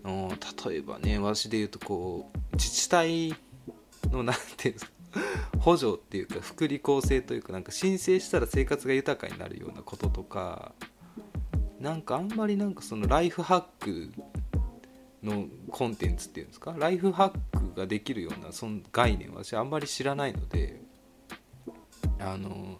[0.04, 3.34] 例えばね私で言うとこう自治体
[4.10, 4.92] の何ていうんですか
[5.60, 10.72] 補助っていうか福利厚生というかなんか申請したら生活が豊かになるようなこととか
[11.78, 14.12] なんかあんまりなんかそのライフハック
[15.22, 20.80] のコンテンツっていうんですかライフハックができるようなその概念は私あんまり知らないので
[22.18, 22.78] あの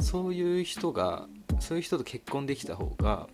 [0.00, 1.26] そういう人が
[1.60, 3.28] そういう人と結婚できた方が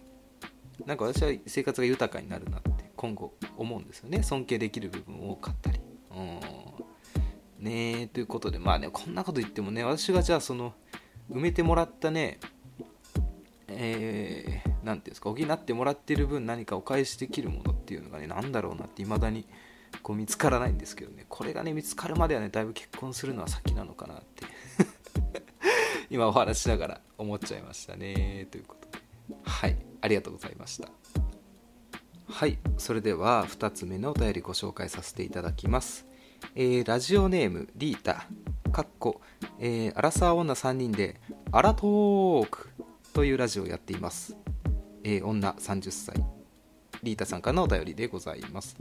[0.86, 4.22] なんか私は生活が豊かになるなって今後思うんですよね。
[4.22, 5.80] 尊敬できる部分多かったり。
[6.16, 7.64] うん。
[7.64, 8.58] ねということで。
[8.58, 10.74] まあねこんなこと言ってもね私がじゃあその
[11.30, 12.38] 埋めてもらったね
[13.68, 19.46] えー何ていうんですか補ってもらってる分何かお返しできるものっていうのがね何だろうなって未だに
[20.02, 21.24] こう見つからないんですけどね。
[21.28, 24.44] これがね見つかるまではねだいぶ結婚するのは先なのかなって。
[26.10, 28.46] 今お話しながら思っちゃいましたね。
[28.50, 28.98] ということで。
[29.44, 29.76] はい。
[30.00, 30.88] ありがとうございました。
[32.34, 36.04] はいそれでは2つ目のお便りご紹介させていただきます、
[36.56, 38.26] えー、ラジオネームリータ
[38.72, 39.20] かっこ、
[39.60, 41.20] えー、アラサー女3人で
[41.52, 42.70] アラトーク
[43.12, 44.36] というラジオをやっています。
[45.04, 46.16] えー、女30歳。
[47.04, 48.76] リータさんからのお便りでございます。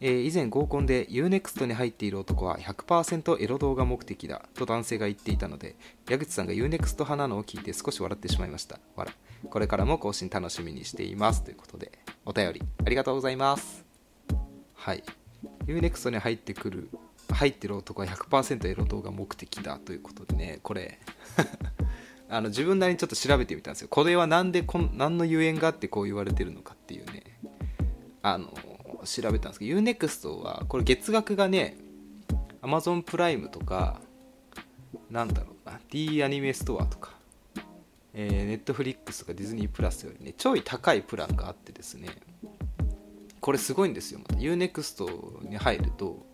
[0.00, 5.74] えー、以前合コンで UNEXT に入っている男は100%エロ動画目的だと男性が言っていたので
[6.08, 8.78] 矢口さんが UNEXT 派なのを聞いて少し笑ってしまいました。
[8.94, 9.12] 笑。
[9.50, 11.42] これからも更新楽しみにしています。
[11.42, 11.92] ということで
[12.24, 13.84] お便りありがとうございます。
[14.74, 15.02] はい。
[15.66, 16.90] UNEXT に入ってくる
[17.30, 19.78] 入ってる男は100%エロ動画目的だ。
[19.78, 21.00] ということでねこれ
[22.30, 23.88] あの自分なりにちょっと調べてみたんですよ。
[23.88, 27.24] これは何でこん何のゆえんがあってこう言われてるのかっていうね。
[28.22, 28.52] あの
[29.04, 31.76] 調べたんですけど UNEXT はこれ月額がね
[32.62, 34.00] Amazon プライムとか
[35.10, 37.12] なんだろうな D アニメストアとか、
[38.14, 42.08] えー、Netflix とかディズニープラスよりねちょい高いプランがあってですね
[43.40, 44.18] これすごいんですよ。
[44.18, 46.26] また UNEXT に入ると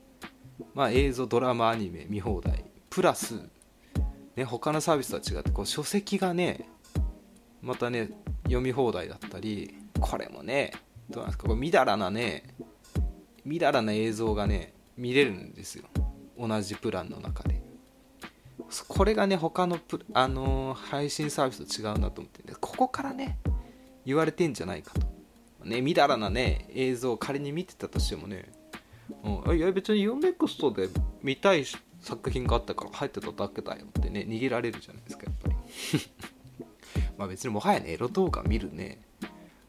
[0.74, 3.40] まあ映像ドラマアニメ見放題プラス
[4.36, 6.68] ね他のサービスとは違ってこう書籍がね
[7.60, 8.10] またね
[8.44, 10.72] 読み放題だったりこれもね
[11.10, 11.44] どうなんですか？
[11.44, 12.54] これみだらなね
[13.44, 15.84] みだらな映像がね見れるんですよ。
[16.38, 17.62] 同じプランの中で。
[18.88, 22.42] これがね他のプ、あのー、配信サービスと違うなと思って。
[22.60, 23.38] ここからね
[24.04, 25.06] 言われてんじゃないかと。
[25.64, 28.50] ねみだらなね映像を仮に見てたとしてもね、
[29.22, 30.88] うん、いや別に UNEXT で
[31.22, 31.64] 見たい
[32.00, 35.54] 作品があったから入ってただけだよってね逃げられるじゃないですかやっぱり。
[37.16, 39.00] まあ別にもはやねエロ動画見るね。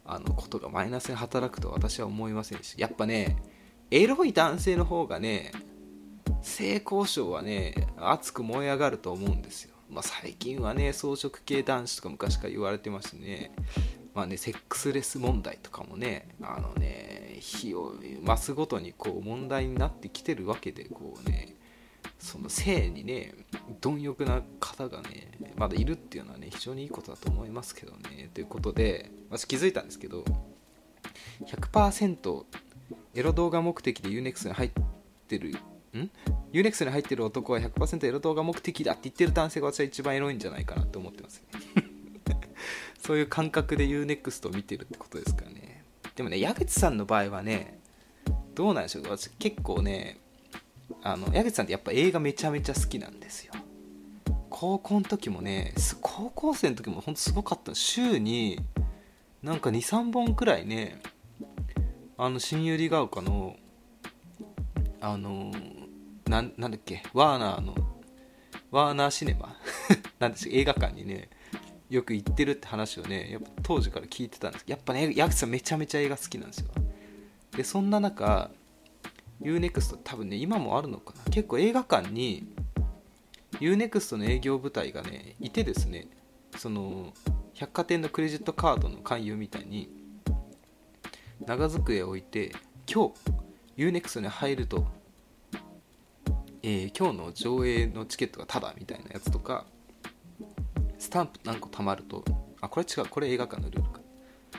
[0.05, 3.37] あのことがマイナスに働くと私は思いませんしやっぱね
[3.91, 5.51] エロい男性の方がね
[6.41, 13.51] 性交渉はね熱く燃え上がると思うんですよ、まあ、最近はね草食系男子とか昔から言われてますね。
[14.13, 21.54] まあねセックスレス問題とかもねあのね日を増すごとにこう問題になってきてるわけでこうね。
[22.25, 23.33] その性にね
[23.81, 30.25] 貪欲な方がねまだいるっていうのはね非常にいいことだと思いますけどねということで私気づいたんですけど
[31.45, 32.43] 100%
[33.13, 34.71] エロ動画目的で UNEXT に入っ
[35.27, 36.11] てるん
[36.51, 41.43] ?UNEXT に入ってる男は100%エロ動画目的だって言ってる男性が私は一番エロいんじゃないかなって思ってます。
[41.75, 41.83] ね
[42.99, 45.83] そういう感覚で UNEXT を見てるってことですからね。
[46.15, 47.79] でもね矢口さんの場合はね
[48.55, 50.19] どうなんでしょう私結構ね
[51.05, 53.53] あの矢口さんってやっぱ映画めちゃめちゃ好きなんですよ。
[54.49, 58.59] 高校の時もね高校生の時もほんとすごかった週に
[59.43, 60.99] なんか23本くらいね
[62.17, 63.55] あの新百合ヶ丘の
[64.99, 65.51] あの
[66.27, 67.75] ななんだっけワーナーの
[68.71, 69.55] ワーナーシネマ？
[70.17, 71.29] なんです映画館にね
[71.87, 74.65] よく行ってるって話をねやっぱ当時から聞いてたんです。
[74.65, 76.69] けどやっぱね矢口さんめちゃめちゃ映画好きなんですよ。
[77.55, 78.49] でそんな中
[79.41, 81.31] UNEXT 多分ね今もあるのかな。
[81.31, 82.47] 結構映画館に
[83.59, 86.07] UNEXT の営業部隊がねいてですね。
[86.57, 87.13] その
[87.53, 89.89] 百貨店のクレジットカードの勧誘みたいに
[91.45, 92.53] 長机を置いて
[92.91, 93.11] 今
[93.77, 94.85] 日 UNEXT に入ると、
[96.63, 99.65] えー、今日の上映のチケットがタダみたいなやつとか
[100.97, 102.23] スタンプ何個貯まると
[102.61, 103.99] あこれ違うこれ映画館のルールか、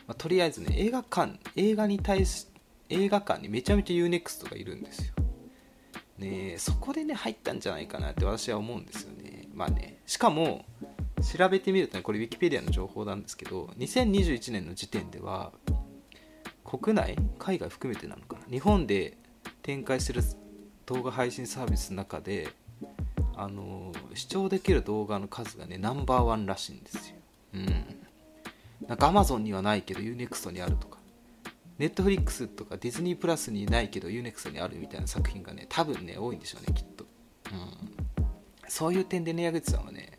[0.06, 2.56] まあ、とりあえずね映画館映画に対して
[2.88, 5.14] 映画館にめちゃめちゃ UNEXT がいるんですよ。
[6.18, 9.49] ねそこでね入ったんじゃないかなって私は思うんですよね。
[9.55, 10.64] まあねしかも
[11.37, 15.53] 調べてみるとねこれ Wikipedia の情報なんですけど2021年の時点では
[16.64, 19.16] 国内海外含めてなのかな日本で
[19.62, 20.22] 展開してる
[20.87, 22.49] 動画配信サービスの中で
[23.37, 27.16] あの視聴できる動画の数がねナンバーワンらしいんですよ。
[27.55, 27.87] うん。
[28.88, 30.99] なんか Amazon にはないけど UNEXT にあるとか
[31.78, 37.04] ネットフリックスとかディズニープラスにないけど UNEXT にあるみたいな作品がね多分ね多いんでしょうねきっと、
[37.52, 38.30] うん、
[38.68, 40.18] そういう点でね矢口さんはね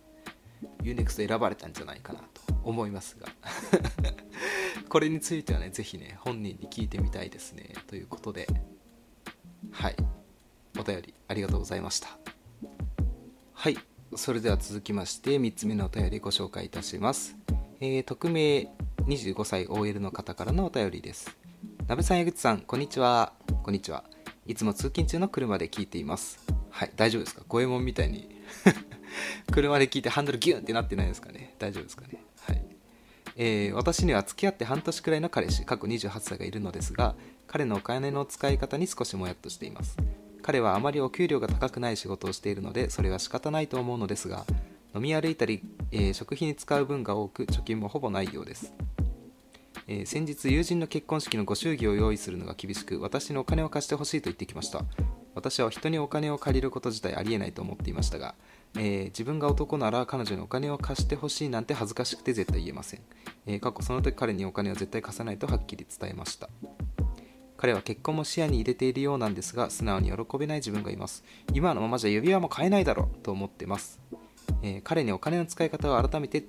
[0.83, 3.27] UNEXT 選ばれたんじゃないかなと思いますが。
[4.89, 8.47] これについてはね是非ね本人に聞いてみたいですねということで。
[9.71, 9.95] はい。
[10.79, 12.17] お便りありがとうございました。
[13.53, 13.77] はい。
[14.15, 17.35] それでは続きまして3つ目のお便りご紹介いたします、
[17.81, 18.69] えー、匿名
[19.05, 21.37] 25歳 OL の方からのお便りです。
[21.88, 23.31] なべさん、江口さん、こんにちは。
[23.63, 24.04] こんにちは。
[24.46, 26.40] いつも通勤中の車で聞いています。
[26.69, 27.44] はい、大丈夫ですか？
[27.48, 28.29] 五右衛門みたいに
[29.54, 31.56] 車で聞いてハンドルギュンってなってないですかね？
[31.60, 32.21] 大丈夫ですかね？
[32.42, 32.62] はい。
[33.38, 37.15] えー、私には付き合って半年くらいの彼氏、過去28歳がいるのですが、
[37.48, 39.96] 彼のお金の使い方に少しもやっとしています。
[40.42, 44.46] 彼はあまりお給料が高くない仕事をしているので、それは仕方ないと思うのですが、
[44.94, 45.62] 飲み歩いたり、
[45.94, 48.73] えー、食費に使う分が多く、貯金もほぼないようです。
[49.88, 54.83] えー、先日友人の結婚式のご祝儀を用意するのが厳しく私のお金を貸してほしいと言ってきました。
[55.33, 58.33] 私は人にお金を借りること自体ありえないと思っていましたが、
[58.75, 63.02] えー、自分が男なら彼女にお金を貸してほしいなんて恥ずかしくて絶対言えません、
[63.46, 66.50] えー、過去その時彼にお金を絶対貸さないとはっきり伝えました。
[67.56, 71.23] 彼は結婚も視野に入れているようなんですが素直に喜べない自分がいます。
[71.54, 74.00] 今のままじゃ指輪も買えないだろうと思ってます、
[74.62, 76.46] えー、彼にお金の使い方を改めて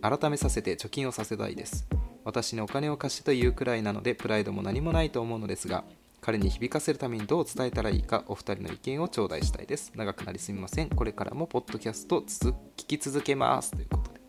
[0.00, 1.86] 改めさせて貯金をさせたいです。
[2.24, 5.84] 私にお金を貸してというくらいなのでプライドも何もないと思うのですが
[6.20, 9.92] 彼に響かせるためにどう伝えたらいいかお二人の意見を頂戴したいです。
[9.94, 10.90] 長くなりすみません。
[10.90, 13.70] これからもポッドキャスト聞き続けます。
[13.70, 14.20] ということで。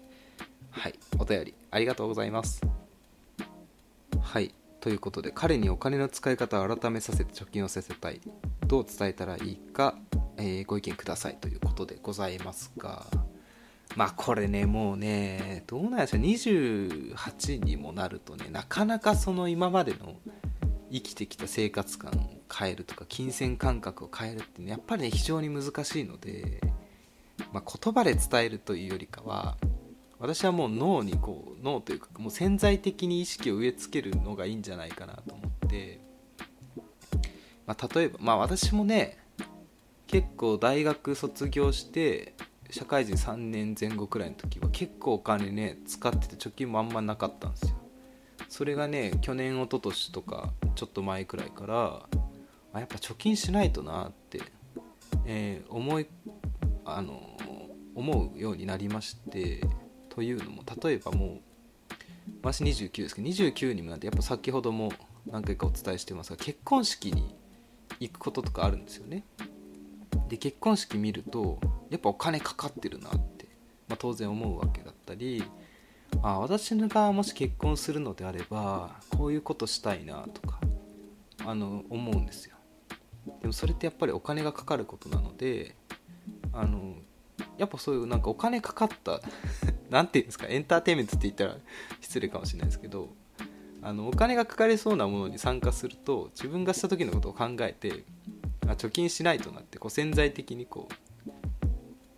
[0.72, 0.94] はい。
[1.20, 2.62] お便りありがとうございます。
[4.22, 4.56] はい。
[4.80, 8.22] ということで彼にお金の使い方を改めさせて貯金をさせたい。
[8.66, 9.96] どう伝えたらいいか、
[10.38, 11.36] えー、ご意見ください。
[11.42, 13.06] ということでございますが。
[13.96, 20.16] まあこれねもうねどうなんでしょう28にもなるとねなかなかその今までの
[20.92, 26.62] 生きてきた生活感を変えるとか金銭感覚を変えるってねやっぱりね非常に難しいので、
[27.54, 29.58] まあ、言葉で伝えるというよりかは
[30.20, 36.00] 私はもう脳にこう脳というかもう潜在的に意識を植え付けるのがいいんじゃないかなと思って、
[37.66, 39.18] まあ、例えばまあ私もね
[40.08, 42.36] 結構大学卒業して
[42.72, 47.76] 社会人3年前後くらいの時は結構お金ね使ってて貯金もあんまなかったんですよ。
[48.48, 52.06] それがね去年一昨年とかちょっと前くらいから
[52.74, 54.42] あやっぱ貯金しないとなって、
[55.26, 56.08] えー、思い
[56.86, 57.38] あの
[57.94, 59.62] 思うようになりまして
[60.10, 61.40] というのも例えばもう
[62.42, 64.92] 私29ですけど29にもなってやっぱ先ほども
[65.26, 67.36] 何回かお伝えしてますが結婚式に
[68.00, 69.24] 行くこととかあるんですよね。
[70.28, 71.60] で結婚式見ると
[71.90, 73.46] やっぱお金かかってるなって、
[73.88, 75.44] まあ、当然思うわけだったり
[76.22, 80.60] あ私がもし結婚するのであればこういうことしたいなとか
[81.46, 82.56] あの思うんですよ。
[83.42, 85.76] でもそれってやっぱりお金がかかることなので
[86.54, 86.96] あの
[87.58, 89.22] やっぱそういうなんかお金かかった
[89.90, 91.58] 何て言うんですかエンターテインメントって言ったら
[92.00, 93.10] 失礼かもしれないですけど
[93.84, 98.04] あのお金がかかりそうなものに参加すると自分がした時のことを考えて
[98.68, 100.92] あ貯金しないとなってこう潜在的にこう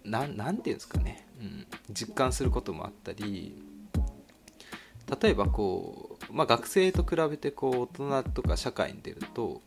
[0.05, 3.55] 何て言うんですかね、うん、実感することもあったり
[5.22, 9.61] 例えばこう、まあ、学生と比べてこう大人とか社会に出ると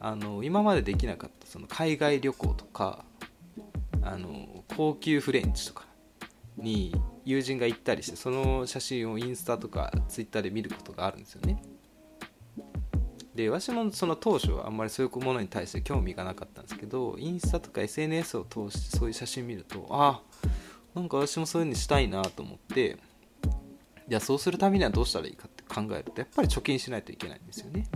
[0.00, 3.04] あの今までできなかったその海外旅行とか
[4.00, 5.84] あの高級フレンチとか
[6.56, 6.94] に
[7.26, 11.62] 友人が行ったりしてその写真をインスタとかツイッターで見ることがあるんですよね。
[13.34, 20.20] で私もその当初はあんまりそういうものに対して興味がなかったんですけどインスタとか SNS を通してそういう写真見るとあ
[20.94, 22.98] なんか私もそういうのしたいなと思って
[24.06, 27.86] じゃあそうするためにはどうしたらいいかって考えるとやっぱり貯金しないといけないんですよね。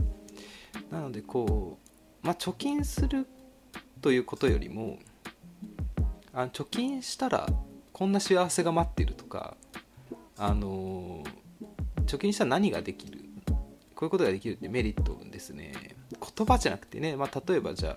[0.91, 1.78] なのでこ
[2.22, 3.26] うまあ貯金する
[4.01, 4.99] ということよりも
[6.32, 7.47] あ貯金したら
[7.93, 9.57] こんな幸せが待ってるとか
[10.39, 11.22] あの
[12.07, 13.26] 貯金したら何ができる
[13.97, 15.97] こういうことができるってメリットですね。
[16.36, 17.97] 言葉じゃなくてね、まあ、例えばじゃ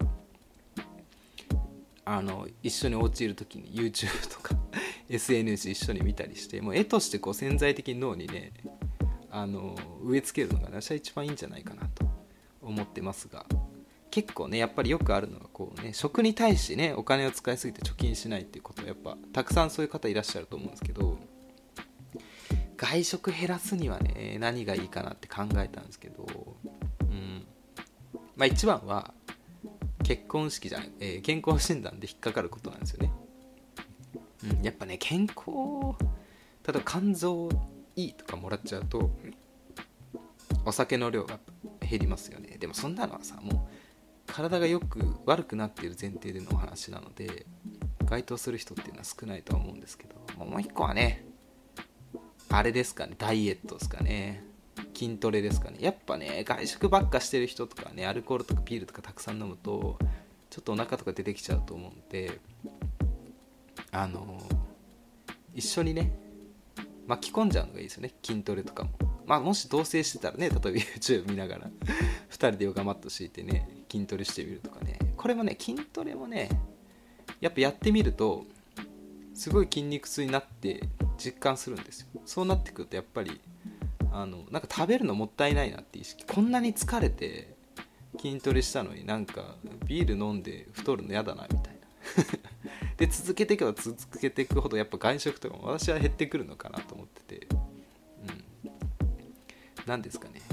[2.06, 4.56] ああの一緒にお家いる時に YouTube とか
[5.10, 8.52] SNS 一緒に見たりしてもう絵としてこう潜在的に脳にね
[9.30, 12.10] あの植え付けるのが私は一番いいんじゃないかなと
[12.62, 13.45] 思ってますが
[14.10, 21.20] 結構ねやっぱりよくあるのがこうね食に対してねお金を使いすぎて貯金しないっていうことはやっぱたくさんそういう方いらっしゃると思うんですけど
[22.80, 26.26] 外食減らすにはね何がいいかなって考えたんですけど
[27.02, 27.46] うん。
[28.38, 29.14] まあ一番は
[30.04, 33.12] 結婚式じゃない、えー、健康診断で引っかかることなんですよね、
[34.46, 35.46] うん、やっぱね健康
[36.66, 37.50] 例えば肝臓
[37.98, 39.12] いいとかもらっちゃうと
[40.66, 41.38] お酒の量が
[41.82, 42.58] 減りますよね。
[42.60, 47.46] でもそんなのはさもう体がよく悪くなっている前提でのお話なので
[48.06, 51.26] 該当する人っていうのは少ないとは思うんですけどもう一個はね
[52.50, 54.43] あれですかねダイエットですかね
[54.93, 55.78] 筋トレですかね。
[55.80, 59.97] やっぱね外食ばっかしてる人とかねアルコールとかビールとかたくさん飲むと
[60.50, 62.39] ちょっとお腹とか出てきちゃうと思うんで
[63.91, 64.41] あの
[65.54, 66.12] 一緒にね
[67.08, 68.91] 巻き込んじゃうのがいいですよね筋トレとかも。
[69.26, 71.70] まあもし同棲してたらね例えば YouTube 見ながら
[72.32, 74.97] 2人でヨガマット敷いてね筋トレしてみるとかね。
[75.16, 76.50] これもね筋トレもね
[77.39, 78.45] やっぱやってみると
[79.34, 80.82] すごい筋肉痛になって
[81.18, 82.08] 実感するんですよ。
[82.30, 83.42] そうなってくるとやっぱり
[84.12, 86.24] あのなんか食べるのもったいないなって意識。
[86.28, 87.56] こんなに疲れて
[88.22, 89.56] 筋トレしたのになんか
[89.88, 91.80] ビール飲んで太るの嫌だなみたいな。
[92.98, 97.48] で続けていけば続けていくほどやっぱ外食とかも私は減ってくるのかなと思ってて。
[97.48, 98.72] うん。
[99.88, 100.44] 何ですかね。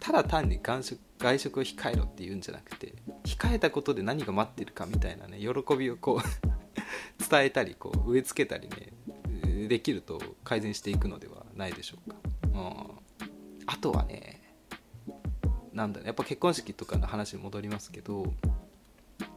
[0.00, 2.94] ただ単に外食外食を控えろって言うんじゃなくて
[3.24, 6.20] 控えたことで何が待ってるかみたいなね喜びをこう
[7.30, 8.92] 伝えたりこう植え付けたりね
[9.72, 13.24] できると改善していくのではないでしょうか、うん、
[13.64, 14.42] あとはね
[15.72, 18.34] なんだやっぱ結婚式とかの話に戻りますけど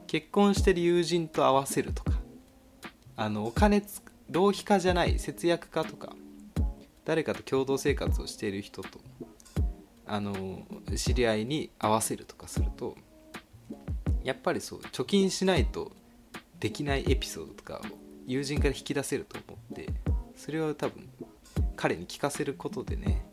[0.07, 2.11] 結婚してる友人と合わせるとか
[3.15, 3.81] あのお金
[4.29, 6.13] 浪費家じゃない節約家とか
[7.05, 8.99] 誰かと共同生活をしている人と
[10.05, 10.35] あの
[10.97, 12.97] 知り合いに合わせるとかすると
[14.25, 15.93] やっぱりそう貯金しないと
[16.59, 19.37] できないエピソードとかを友人から引き出せると
[20.45, 21.09] それを多分
[21.75, 23.25] 彼に聞かせることでね。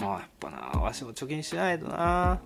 [0.00, 2.34] ああやっぱなわしも貯金しないとな。
[2.34, 2.40] あ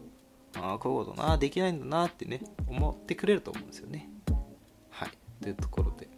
[0.54, 4.08] あこういうことなできないんだなってね思ってくれると思うんですよね。
[4.88, 5.10] はい。
[5.42, 6.08] というところで。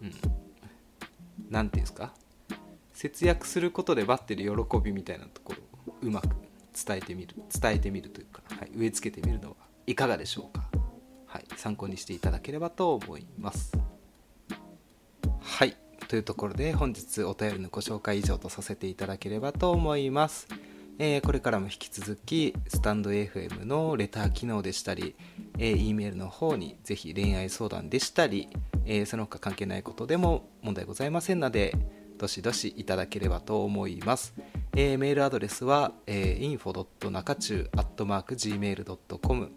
[0.00, 0.12] うん。
[1.50, 2.14] 何ていうんですか？
[2.94, 6.28] 節約することで待ってる喜びみたいなところをうまく
[6.72, 9.56] 伝えてみる伝えてみるというか、はい、植え付けてみるのは
[9.86, 10.64] いかがでしょうか、
[11.26, 13.76] はい、参考にしていただければと思います。
[16.12, 20.46] というところで本日お便りのご紹介以上とさせていただければと思います。
[20.98, 25.14] えー、これからも引き続きスタンド FM のレター機能でしたり、
[25.56, 28.50] えー、E メールの方にぜひ恋愛相談でしたり、
[28.84, 31.74] えー、その他関係ないことでも問題ございませんので
[32.18, 34.34] どしどしいただければと思います、
[34.76, 39.52] えー、メールアドレスは、えー、info.nakachu.gmail.com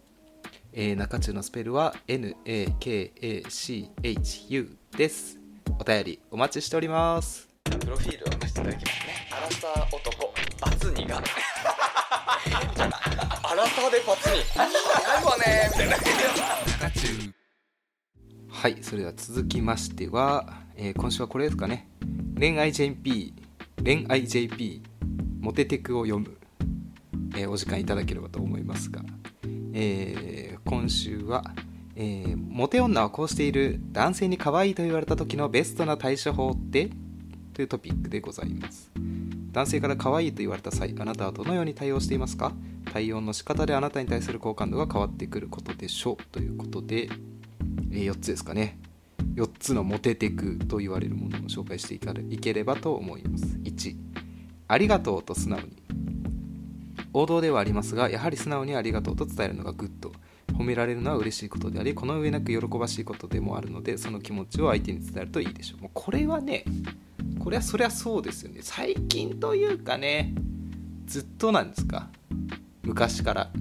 [0.71, 5.44] えー、中中のスペルは NAKACHU です。
[5.79, 7.47] お便りお待ちしております。
[7.63, 9.29] プロフィールを出していただきますね。
[9.31, 10.33] アラサー男。
[10.61, 11.17] バツ2が。
[11.17, 11.21] ア
[13.55, 15.95] ラサーでバツ2やばねみたいな。
[18.49, 21.87] はいそれでは続きましては、えー、今週はこれですかね。
[22.39, 23.33] 恋愛 JP
[23.83, 24.81] 恋愛 JP
[25.39, 26.37] モテテクを読む、
[27.35, 29.01] えー、お時間いただければと思いますが、
[29.73, 31.43] えー、今週は
[31.97, 36.89] えー、モテ女はこうしている男性に可愛いと言われた時のベストな対処法って？
[37.53, 38.91] というトピックでございます。
[39.51, 42.51] 男性から可愛いと言われた際あなたはどのように対応していますか？
[42.91, 46.23] 対応の仕方であなたに対する好感度が変わってくることでしょう。
[46.31, 47.09] ということで、
[47.91, 48.77] えー、4つですかね。
[49.35, 53.45] 4つのモテテクと言われるものを紹介していければと思います。
[53.63, 53.95] 1
[54.67, 55.83] ありがとうと素直に。
[57.13, 60.11] 王道ではありますがやはり素直にありがとうと伝えるのがグッド。
[60.57, 65.81] 褒められるのは嬉しいことでありこの上なく喜ばしいことでもあるのでその気持ちを相手に伝えるといいでしょう。
[65.81, 66.63] もうこれはね
[67.39, 68.59] これはそりゃそうですよね。
[68.61, 70.33] 最近というかね
[71.05, 72.09] ずっとなんですか？
[72.83, 73.51] 昔から。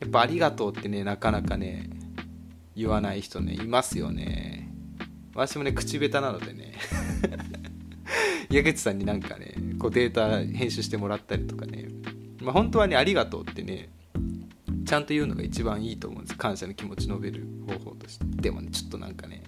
[0.00, 1.90] やっぱありがとうってねなかなかね
[2.74, 4.72] 言わない人ねいますよね。
[5.34, 6.74] 私もね口下手なのでね。
[8.50, 11.88] 矢口さんになんかねこうデータ編集してもらったりとかね。
[12.40, 13.90] まあ本当はねありがとうってね
[14.88, 16.38] ちゃんと言うのが一番いいと思うんです。
[16.38, 18.24] 感謝の気持ち述べる方法として。
[18.24, 19.42] でもねちょっとなんかね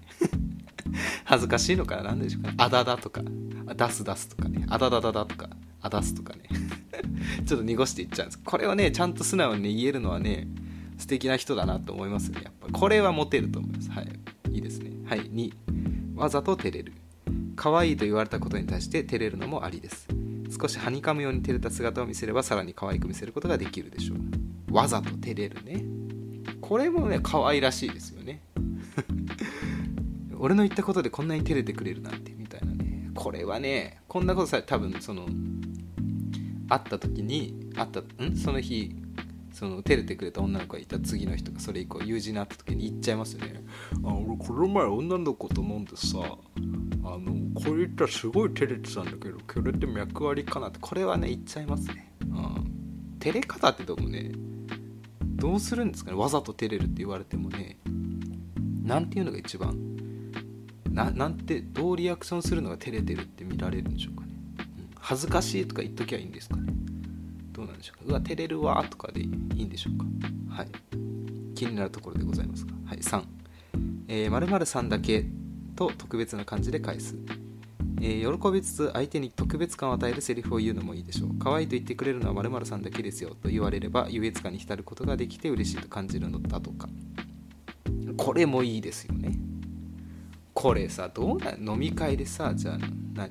[1.25, 2.53] 恥ずかしいのかな何でしょうかね。
[2.59, 4.63] あだだとか出す出すとかね。
[4.69, 5.49] あだだだだとか
[5.81, 6.43] あだすとかね。
[7.43, 8.39] ちょっと濁していっちゃうんです。
[8.43, 10.47] これをねちゃんと素直にね言えるのはね
[10.99, 12.41] 素敵な人だなと思いますね。
[12.43, 13.89] やっぱこれはモテると思います。
[13.89, 14.09] はい。
[14.51, 14.91] いいですね。
[15.07, 15.21] はい。
[15.21, 15.51] 2
[16.13, 16.93] わざと照れる。
[17.55, 20.07] 可愛いと言われたことに対して照れるのもありです。
[20.55, 24.40] 少しはにかむように照れた姿を見せればさらに可愛く見せることができるでしょう。
[24.71, 25.83] わざと照れるね。
[26.61, 28.41] これもね可愛らしいですよね。
[30.39, 33.11] 俺の言ったことでこんなに照れてくれるなんてみたいなね。
[33.13, 35.27] これはねこんなことさ多分その
[36.69, 38.35] 会った時に会ったん？
[38.35, 38.95] その日
[39.51, 43.63] その照れてくれた女の子がいた次の人がそれ以降友人に会った時に言っちゃいますよね。
[44.03, 50.79] あ俺この前女の子と飲んでさあのこういったすごい照れてたんだけどこれって脈ありかなって。
[50.79, 52.13] これはね言っちゃいますね。
[52.21, 52.71] うん。
[53.19, 54.31] 照れ方ってどうもね
[55.41, 56.17] どうするんですかね？
[56.17, 57.79] わざと照れるって言われてもね。
[58.83, 59.75] なんていうのが一番？
[60.91, 64.27] なんてどうリアクションするのが照れてるって見られるんでしょうかね、
[64.57, 66.71] うん、恥ずかしいとか言っときゃいいんですかね？
[67.53, 68.05] どうなんでしょうか？
[68.09, 69.27] うわ照れるわとかでいい
[69.63, 70.05] んでしょうか？
[70.55, 70.67] はい。
[71.55, 72.73] 気になるところでございますが。
[72.85, 72.99] はい。
[72.99, 73.23] 3
[74.09, 75.25] えー、〇〇さんだけ
[75.75, 77.15] と特別な感じで返す。
[78.03, 81.37] えー、喜びつつ相手に特別感を与えるセリフを言うのもいいでしょう。
[81.37, 86.89] 可愛いと言ってくれるのは〇〇さんだけですよと言われれば優越感に浸ることができて嬉しいと感じるのだとか。
[88.17, 89.37] これもいいですよね。
[90.53, 92.77] これさどうな飲み会でさじゃあ
[93.13, 93.29] 何？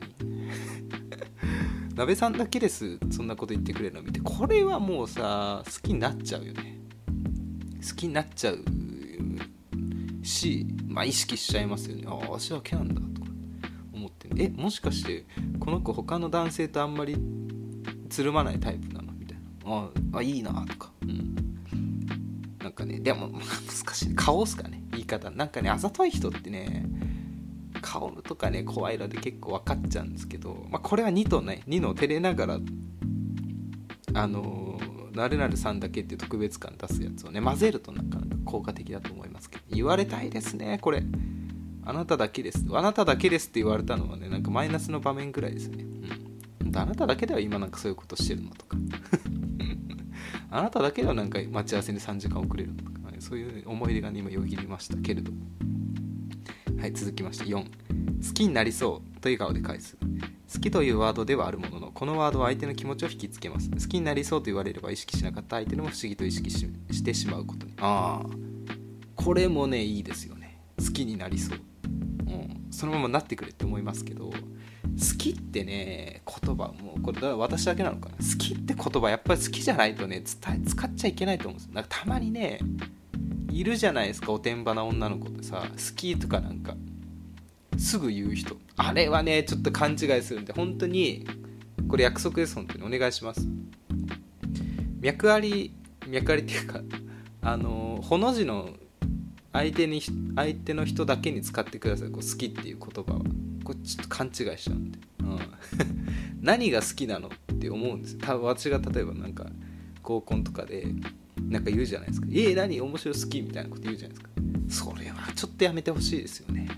[1.96, 2.98] 鍋さんだけです。
[3.10, 4.20] そんなこと言ってくれるの見て。
[4.20, 6.78] これはもうさ好きになっちゃうよね。
[7.84, 8.64] 好きになっちゃう
[10.22, 12.04] しまあ意識しちゃいますよね。
[12.06, 13.19] ああ私だけなんだと。
[14.36, 15.24] えもしかして
[15.58, 17.16] この子他の男性とあんまり
[18.08, 19.12] つるまないタイプなの？
[19.12, 19.42] みたいな。
[20.12, 21.34] ああいいなとか、うん、
[22.58, 24.14] なんかねでも難しい。
[24.14, 24.82] 顔っすかね。
[24.92, 25.30] 言い方。
[25.30, 26.86] なんかねあざとい人ってね
[27.80, 32.58] 顔とかね声色で結構分かっちゃうんですけど、まあ、これは2とね2の照れながら
[34.14, 39.62] あのー、なるなるさんだけっていう特別感出すやつをね混ぜるとなかなか効果的だと思いますけど。
[39.70, 41.02] 言われたいですねこれ。
[41.90, 42.64] あなただけです。
[42.70, 45.82] あなただけですって言われたのはねなんかマイナスの場面ぐらいですね。
[46.62, 46.76] うん。
[46.76, 48.76] あなただけでは今なんかそういうことしてるのとか。
[50.52, 55.32] あなただけではなんか待ち合わせに3時間遅れるのとか、ね、そういう思い出が、ね、今よぎりましたけれど
[56.78, 57.44] はい続きまして。
[57.46, 59.96] 4好きになりそうという顔で返す。
[60.52, 63.68] 好きというワードではあるもののこのワードは相手の気持ちを引きつけます。
[63.68, 67.74] 好きになりそうと言われれば意識しなかった相手のも不思議と意識してしまうことに。
[67.78, 68.50] ああ
[69.16, 70.60] これもねいいですよね。
[70.78, 71.58] 好きになりそう、
[72.70, 74.34] そのままなってくれって思いますけど好
[75.18, 78.16] きってね言葉もうこれだ私だけなのかな。
[78.16, 81.74] 好きって言葉やっぱり好きじゃないとね伝え使っちゃいけないと思うんですよ。
[81.74, 82.60] なんかたまにね
[83.50, 86.74] いるじゃないですかおてんばな女の子ってさ好きとかなんか
[87.78, 88.56] すぐ言う人。
[88.76, 91.26] あれはねちょっと勘違いするんで本当に
[91.88, 92.96] これ約束です本当に。
[92.96, 93.46] お願いします。
[95.00, 95.74] 脈あり
[96.06, 96.80] 脈ありっていうか
[97.42, 98.70] あのほの字の
[99.52, 100.00] 相手に
[100.36, 102.10] 相手の人だけに使ってください。
[102.10, 103.20] こう好きっていう言葉は。
[103.64, 105.38] これちょっと勘違いしちゃうんで、うん、
[106.40, 109.46] 何が好きなのって思うんです多分私が例えばなんか
[110.02, 110.86] 合コンとかで
[111.40, 114.30] なんか言うじゃないですか「えー、何面白い好き?」みたいなこと言うじゃないですか。
[114.92, 116.68] それはちょっとやめてほしいですよね。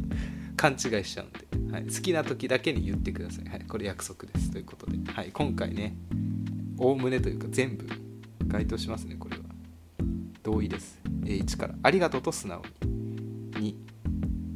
[0.56, 4.50] 勘違いしちゃうんで、はい、好きな時だけに言ってください、はい、これ約束です。
[4.50, 5.96] ということで、はい、今回ね
[6.78, 7.86] おおむねというか全部
[8.46, 9.42] 該当しますねこれは。
[10.42, 11.03] 同意です。
[11.24, 11.74] A1 から？
[11.82, 12.62] ありがとうと素直
[13.58, 13.76] に。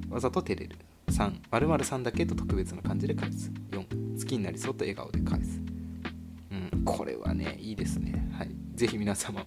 [0.09, 0.77] 2わざと照れる。
[1.09, 3.51] 3〇〇さんだけと特別な感じで返す。
[3.71, 5.61] 4好きになりそうと笑顔で返す。
[6.51, 8.29] うんこれはねいいですね。
[8.37, 8.51] はい。
[8.75, 9.45] 是非皆様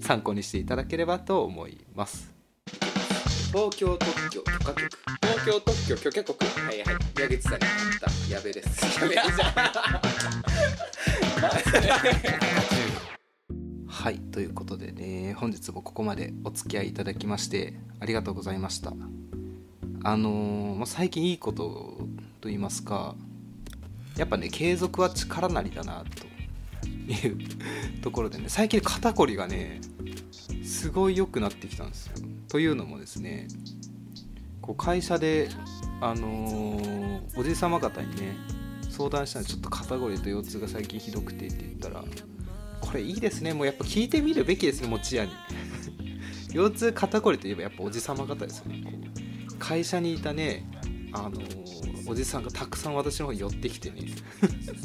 [0.00, 2.32] 参考にしていただければと思います。
[3.48, 4.90] 東京特許許可局。
[5.22, 6.44] 東京特許許可局。
[6.44, 7.20] はいはい。
[7.20, 8.34] 矢口さんにあった。
[8.34, 9.00] やべです。
[9.00, 9.24] やべじゃ
[14.04, 18.92] はいということでね本日もここまでお付き合いいただきましてありがとうございました。
[20.02, 21.64] あのー、ま、最近いいこと
[22.42, 23.14] と言いますか
[24.18, 27.38] やっぱね継続は力なりだなという
[28.02, 29.80] ところでね最近肩こりがね
[30.62, 32.12] すごい良くなってきたんですよ。
[32.48, 33.48] というのもですね
[34.60, 35.48] こう会社で
[36.02, 38.36] あのー、おじさま方にね
[38.90, 42.04] 相談したらちょっと肩こりと腰痛が最近ひどくてって言ったら
[42.94, 43.52] これいいですね。
[43.52, 44.86] もうやっぱ聞いてみるべきですね。
[44.86, 45.32] もちやに。
[46.54, 48.84] 腰痛肩こりといえばやっぱおじさま方ですよね。
[48.84, 48.92] こ
[49.52, 50.64] う会社にいたね
[51.12, 54.02] あのー、おじさんがたくさん私の方に寄ってきてね。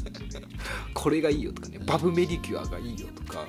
[0.96, 1.78] これがいいよとかね。
[1.86, 3.48] バブメディキュアがいいよとか。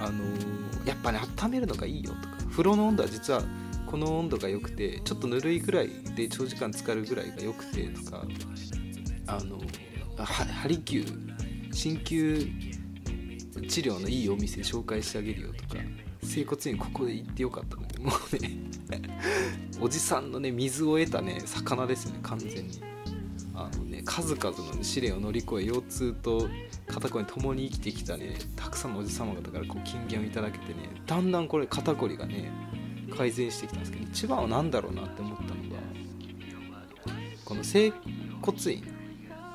[0.00, 2.38] あのー、やっぱね温めるのがいいよとか。
[2.50, 3.44] 風呂の温度は実は
[3.84, 8.26] この温度が良くてちょっとぬるいぐらいで長時間浸かるぐらいが良くてとか。
[9.26, 9.60] あの
[10.16, 11.34] ハリキュー
[11.74, 12.73] 鍼灸
[13.62, 15.80] 治療のいいお店紹介してあげるよとか
[16.22, 18.50] 整骨院ここで行ってよかったのでもうね
[19.80, 22.80] おじさんのね水を得たね魚ですよね完全に。
[23.56, 26.48] あのね数々の、試練を乗り越え腰痛と
[26.88, 32.50] 肩こり共に生きてきたねたくさんのおじ様方からこう金言をいただけてねだんだんこれ肩こりがね
[33.16, 35.54] 改善してきたんですけど一番は何だろうなって思ったのが
[37.44, 37.92] この整
[38.42, 38.82] 骨院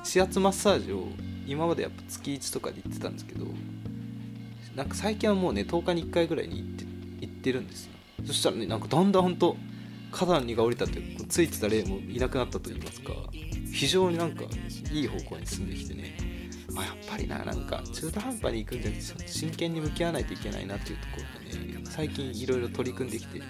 [0.06, 1.08] 指圧マッサージを
[1.46, 3.46] 今までやっぱ月1とかで行ってたんですけど
[4.80, 6.84] なんか最近はもうね10日に1回ぐらいに行って
[7.26, 7.92] 行ってるんですよ。
[8.24, 9.54] そしたらねなんかだんだんほんと
[10.10, 13.12] 肩にが下りたってついてた例もいなくなったと言いますか
[13.70, 14.44] 非常になんか
[14.90, 16.16] いい方向に進んできてね
[16.74, 23.42] あやっぱりななんか中途半端に行くんじゃなくて真剣に向き合わないといけないなっていうところでね最近いろいろ取り組んできて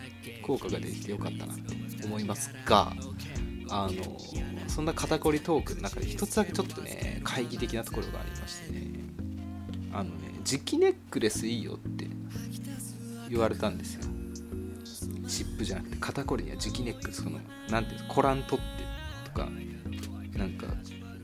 [0.43, 2.93] 効果が出てきてよかったなと思いますが
[3.71, 8.91] あのそんな肩こりトークの中で一つだけちょっとね懐疑的なところがありましてね
[9.93, 12.07] あのね磁気ネックレスいいよって
[13.29, 14.03] 言われたんですよ。
[15.27, 17.39] 湿布じゃなくて肩こりには磁気ネックその
[17.69, 19.49] 何ていうんですかコラン取ってとか
[20.37, 20.67] なんか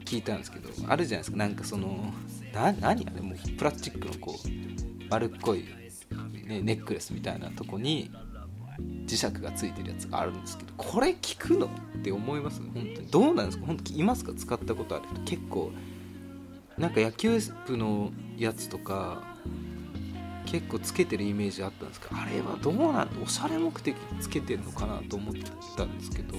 [0.04, 1.36] 聞いたんですけどあるじゃないですか。
[1.36, 2.12] なんかその
[2.52, 4.48] な何あれもうプラスチックのこう
[5.10, 5.64] 丸っこい、
[6.46, 8.10] ね、ネックレスみたいなとこに
[9.06, 11.68] 磁石がついてるやつがあるんですけどこれ効くのっ
[12.02, 12.60] て思います？
[12.60, 13.06] 本当に。
[13.10, 13.66] どうなんですか？
[13.66, 14.32] 本当いますか？
[14.36, 15.20] 使ったことある人。
[15.22, 15.72] 結構
[16.78, 19.22] なんか野球部のやつとか
[20.44, 25.34] 結構つけてるイメージあったんですけどあれはどうなんおしゃれ目的つけてるのかなと思っ
[25.76, 26.34] たんですけど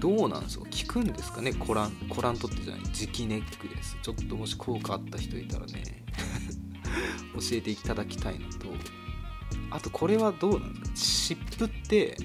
[0.00, 0.64] どうなんですか？
[0.64, 1.52] 効くんですかね？
[1.54, 6.04] コランコラントってじゃない磁気ネックレスちょっともし効果あった人いたらね
[7.34, 8.66] 教えていただきたいのと
[9.70, 11.40] あとこれはどうなんですか？
[11.46, 12.16] 湿布って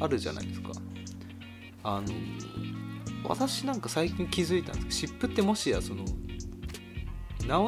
[0.00, 0.72] あるじゃないですか。
[1.84, 2.08] あの
[3.24, 6.04] 私なんか最近気づいたんですけど湿布ってもしやその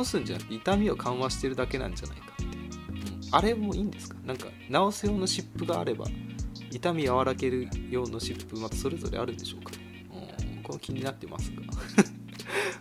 [0.03, 4.17] 治すんじゃなくて痛みを緩和してるだけなんじゃないかって、うん、あれもいいんですか？
[4.25, 6.07] なんか治す用の湿布があれば
[6.71, 9.73] 痛み和らげる用の湿布またそれぞれあるんでしょうか、
[10.13, 11.63] うん、これ気になってますが。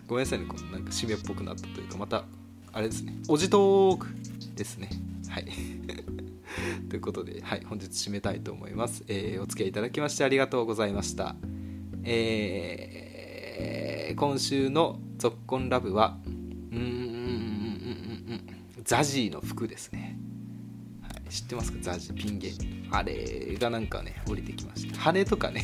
[0.07, 2.25] ごめんなさいねこのなんか締めっぽくなったというかまた
[2.73, 3.15] あれですね。
[3.27, 4.07] おじトーク
[4.55, 4.89] ですね。
[5.29, 5.45] はい。
[6.89, 11.35] ということで、はい、本日締めたいと思います、えーお付き合いいただきましてありがとうございました。
[12.03, 16.39] えー今週の「ぞっこんラブは」うんうん
[16.81, 16.87] うんうんう
[18.35, 18.41] ん
[18.83, 20.17] ザジーの服ですね、
[21.01, 21.77] はい、知ってますか？
[21.81, 22.49] ザジーピン芸。
[22.49, 24.97] 人あれがなんかね降りてきました。
[24.99, 25.63] 羽とかね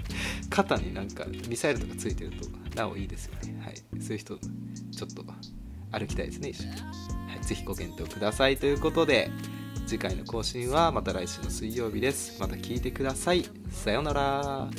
[0.48, 3.60] 肩になんかミサイルとかついてるとなおいいですよね。
[3.62, 5.24] はいそういう人ちょっと
[5.92, 6.76] 歩きたいですね一緒に、は
[7.40, 8.56] い、ぜひご検討ください。
[8.56, 9.30] ということで
[9.86, 12.40] 次回の更新はまた来週の水曜日です。
[12.40, 13.44] また聞いてください。
[13.70, 14.70] さようなら。